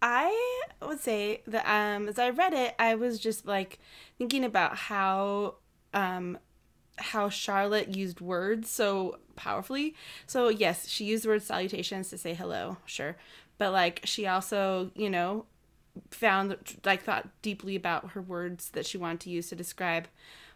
[0.01, 3.77] I would say that um as I read it, I was just like
[4.17, 5.57] thinking about how
[5.93, 6.39] um
[6.97, 9.93] how Charlotte used words so powerfully.
[10.25, 13.17] So yes, she used the word salutations to say hello, sure.
[13.59, 15.45] But like she also, you know,
[16.11, 20.07] found like thought deeply about her words that she wanted to use to describe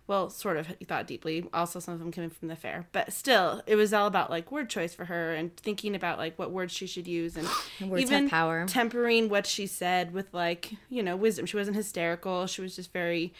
[0.05, 1.45] well sort of thought deeply.
[1.53, 2.87] Also some of them coming from the fair.
[2.91, 6.37] But still it was all about like word choice for her and thinking about like
[6.37, 7.47] what words she should use and,
[7.89, 8.65] words have even power.
[8.67, 11.45] tempering what she said with like you know wisdom.
[11.45, 12.47] She wasn't hysterical.
[12.47, 13.33] She was just very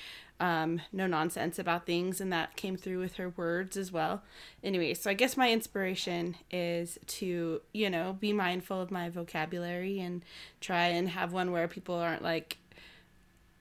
[0.43, 4.21] um no nonsense about things and that came through with her words as well
[4.61, 10.01] anyway so i guess my inspiration is to you know be mindful of my vocabulary
[10.01, 10.21] and
[10.59, 12.57] try and have one where people aren't like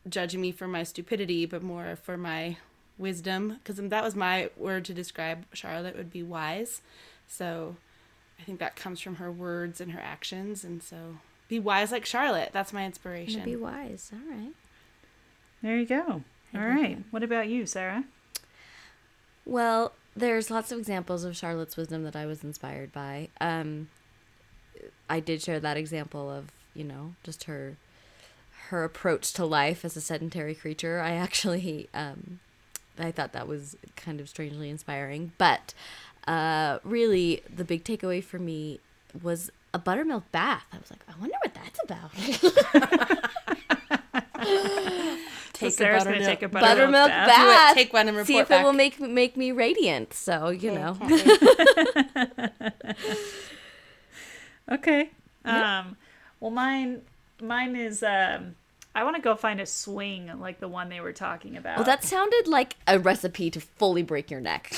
[0.09, 2.57] judging me for my stupidity but more for my
[2.99, 6.83] wisdom because that was my word to describe charlotte would be wise
[7.29, 7.77] so
[8.41, 10.97] i think that comes from her words and her actions and so
[11.47, 14.11] be wise like charlotte that's my inspiration Be wise.
[14.13, 14.53] All right.
[15.63, 16.23] There you go.
[16.55, 16.99] All right.
[17.11, 18.05] What about you, Sarah?
[19.45, 23.29] Well, there's lots of examples of Charlotte's wisdom that I was inspired by.
[23.41, 23.89] Um,
[25.09, 27.77] I did share that example of you know just her
[28.69, 31.01] her approach to life as a sedentary creature.
[31.01, 32.41] I actually um,
[32.99, 35.75] I thought that was kind of strangely inspiring, but
[36.27, 38.81] uh, really the big takeaway for me
[39.23, 40.67] was a buttermilk bath.
[40.73, 42.13] I was like, I wonder what that's about.
[45.63, 47.29] So take Sarah's a gonna buttermilk, take a buttermilk, buttermilk bath.
[47.29, 47.75] bath.
[47.75, 47.85] Do it.
[47.85, 50.15] Take one and See report if it will make make me radiant.
[50.15, 50.97] So you know.
[54.71, 55.11] Okay.
[55.45, 55.97] Um,
[56.41, 57.03] well, mine,
[57.41, 58.03] mine is.
[58.03, 58.57] Um,
[58.95, 61.79] I want to go find a swing like the one they were talking about.
[61.79, 64.73] Well, that sounded like a recipe to fully break your neck.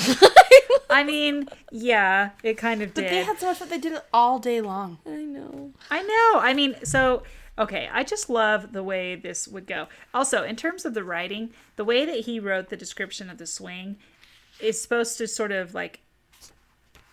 [0.89, 3.07] I mean, yeah, it kind of But did.
[3.07, 3.69] But they had so much fun.
[3.69, 4.99] They did it all day long.
[5.07, 5.73] I know.
[5.91, 6.41] I know.
[6.41, 7.25] I mean, so
[7.59, 9.87] okay, I just love the way this would go.
[10.13, 13.47] Also, in terms of the writing, the way that he wrote the description of the
[13.47, 13.97] swing
[14.61, 16.01] is supposed to sort of like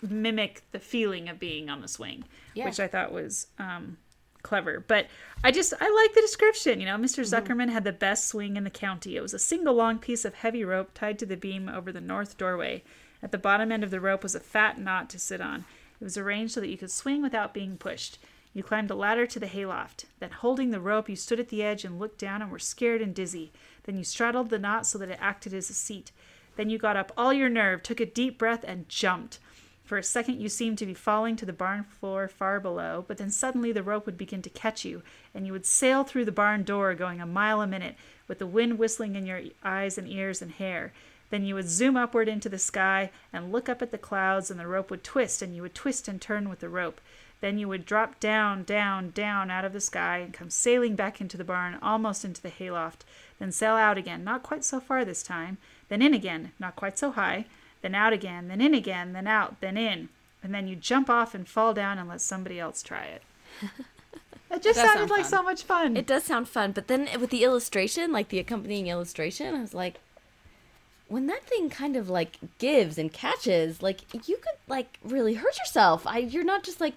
[0.02, 2.24] mimic the feeling of being on the swing,
[2.54, 2.66] Yeah.
[2.66, 3.98] which I thought was um,
[4.42, 4.84] clever.
[4.86, 5.08] But
[5.44, 6.80] I just I like the description.
[6.80, 7.24] You know, Mr.
[7.24, 9.16] Zuckerman had the best swing in the county.
[9.16, 12.02] It was a single long piece of heavy rope tied to the beam over the
[12.02, 12.84] north doorway.
[13.24, 15.66] At the bottom end of the rope was a fat knot to sit on.
[16.00, 18.18] It was arranged so that you could swing without being pushed.
[18.54, 20.06] You climbed a ladder to the hayloft.
[20.20, 23.02] Then, holding the rope, you stood at the edge and looked down and were scared
[23.02, 23.52] and dizzy.
[23.84, 26.12] Then you straddled the knot so that it acted as a seat.
[26.58, 29.40] Then you got up all your nerve, took a deep breath, and jumped.
[29.84, 33.18] For a second, you seemed to be falling to the barn floor far below, but
[33.18, 35.02] then suddenly the rope would begin to catch you,
[35.34, 37.96] and you would sail through the barn door going a mile a minute,
[38.28, 40.94] with the wind whistling in your eyes and ears and hair.
[41.30, 44.60] Then you would zoom upward into the sky and look up at the clouds, and
[44.60, 47.02] the rope would twist, and you would twist and turn with the rope.
[47.42, 51.20] Then you would drop down, down, down out of the sky and come sailing back
[51.20, 53.04] into the barn, almost into the hayloft.
[53.40, 55.58] Then sail out again, not quite so far this time.
[55.90, 57.46] Then in again, not quite so high.
[57.82, 60.10] Then out again, then in again, then out, then in.
[60.44, 63.24] And then you jump off and fall down and let somebody else try it.
[64.54, 65.30] It just sounded sound like fun.
[65.30, 65.98] so much fun.
[65.98, 69.74] It does sound fun, but then with the illustration, like the accompanying illustration, I was
[69.74, 70.00] like,
[71.08, 75.58] when that thing kind of like gives and catches, like you could like really hurt
[75.58, 76.06] yourself.
[76.06, 76.96] I you're not just like.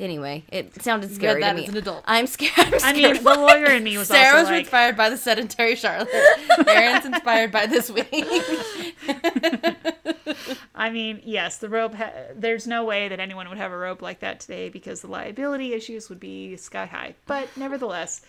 [0.00, 1.62] Anyway, it sounded scary that to me.
[1.64, 2.02] as an adult.
[2.04, 2.52] I'm scared.
[2.58, 5.16] I'm I mean, the lawyer in me was Sarah also was like, inspired by the
[5.16, 6.08] sedentary Charlotte.
[6.66, 8.08] Erin's inspired by this week.
[10.74, 11.94] I mean, yes, the rope.
[11.94, 15.06] Ha- there's no way that anyone would have a rope like that today because the
[15.06, 17.14] liability issues would be sky high.
[17.26, 18.22] But nevertheless,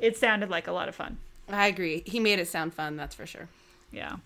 [0.00, 1.18] it sounded like a lot of fun.
[1.48, 2.04] I agree.
[2.06, 3.48] He made it sound fun, that's for sure.
[3.90, 4.16] Yeah.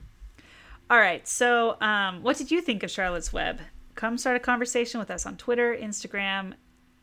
[0.90, 1.26] All right.
[1.26, 3.61] So, um, what did you think of Charlotte's Web?
[3.95, 6.53] Come start a conversation with us on Twitter, Instagram,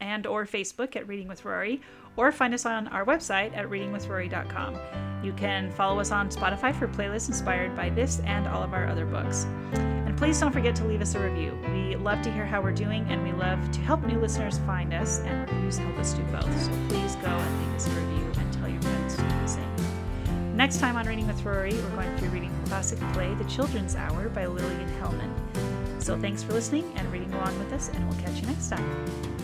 [0.02, 1.82] and or Facebook at Reading with Rory,
[2.16, 4.78] or find us on our website at readingwithrory.com.
[5.24, 8.88] You can follow us on Spotify for playlists inspired by this and all of our
[8.88, 9.46] other books.
[9.74, 11.58] And please don't forget to leave us a review.
[11.72, 14.94] We love to hear how we're doing, and we love to help new listeners find
[14.94, 16.62] us, and reviews help us do both.
[16.62, 19.48] So please go and leave us a review and tell your friends to do the
[19.48, 20.56] same.
[20.56, 23.46] Next time on Reading with Rory, we're going to be reading the classic play The
[23.46, 25.34] Children's Hour by Lillian Hellman.
[26.02, 29.39] So thanks for listening and reading along with us, and we'll catch you next time.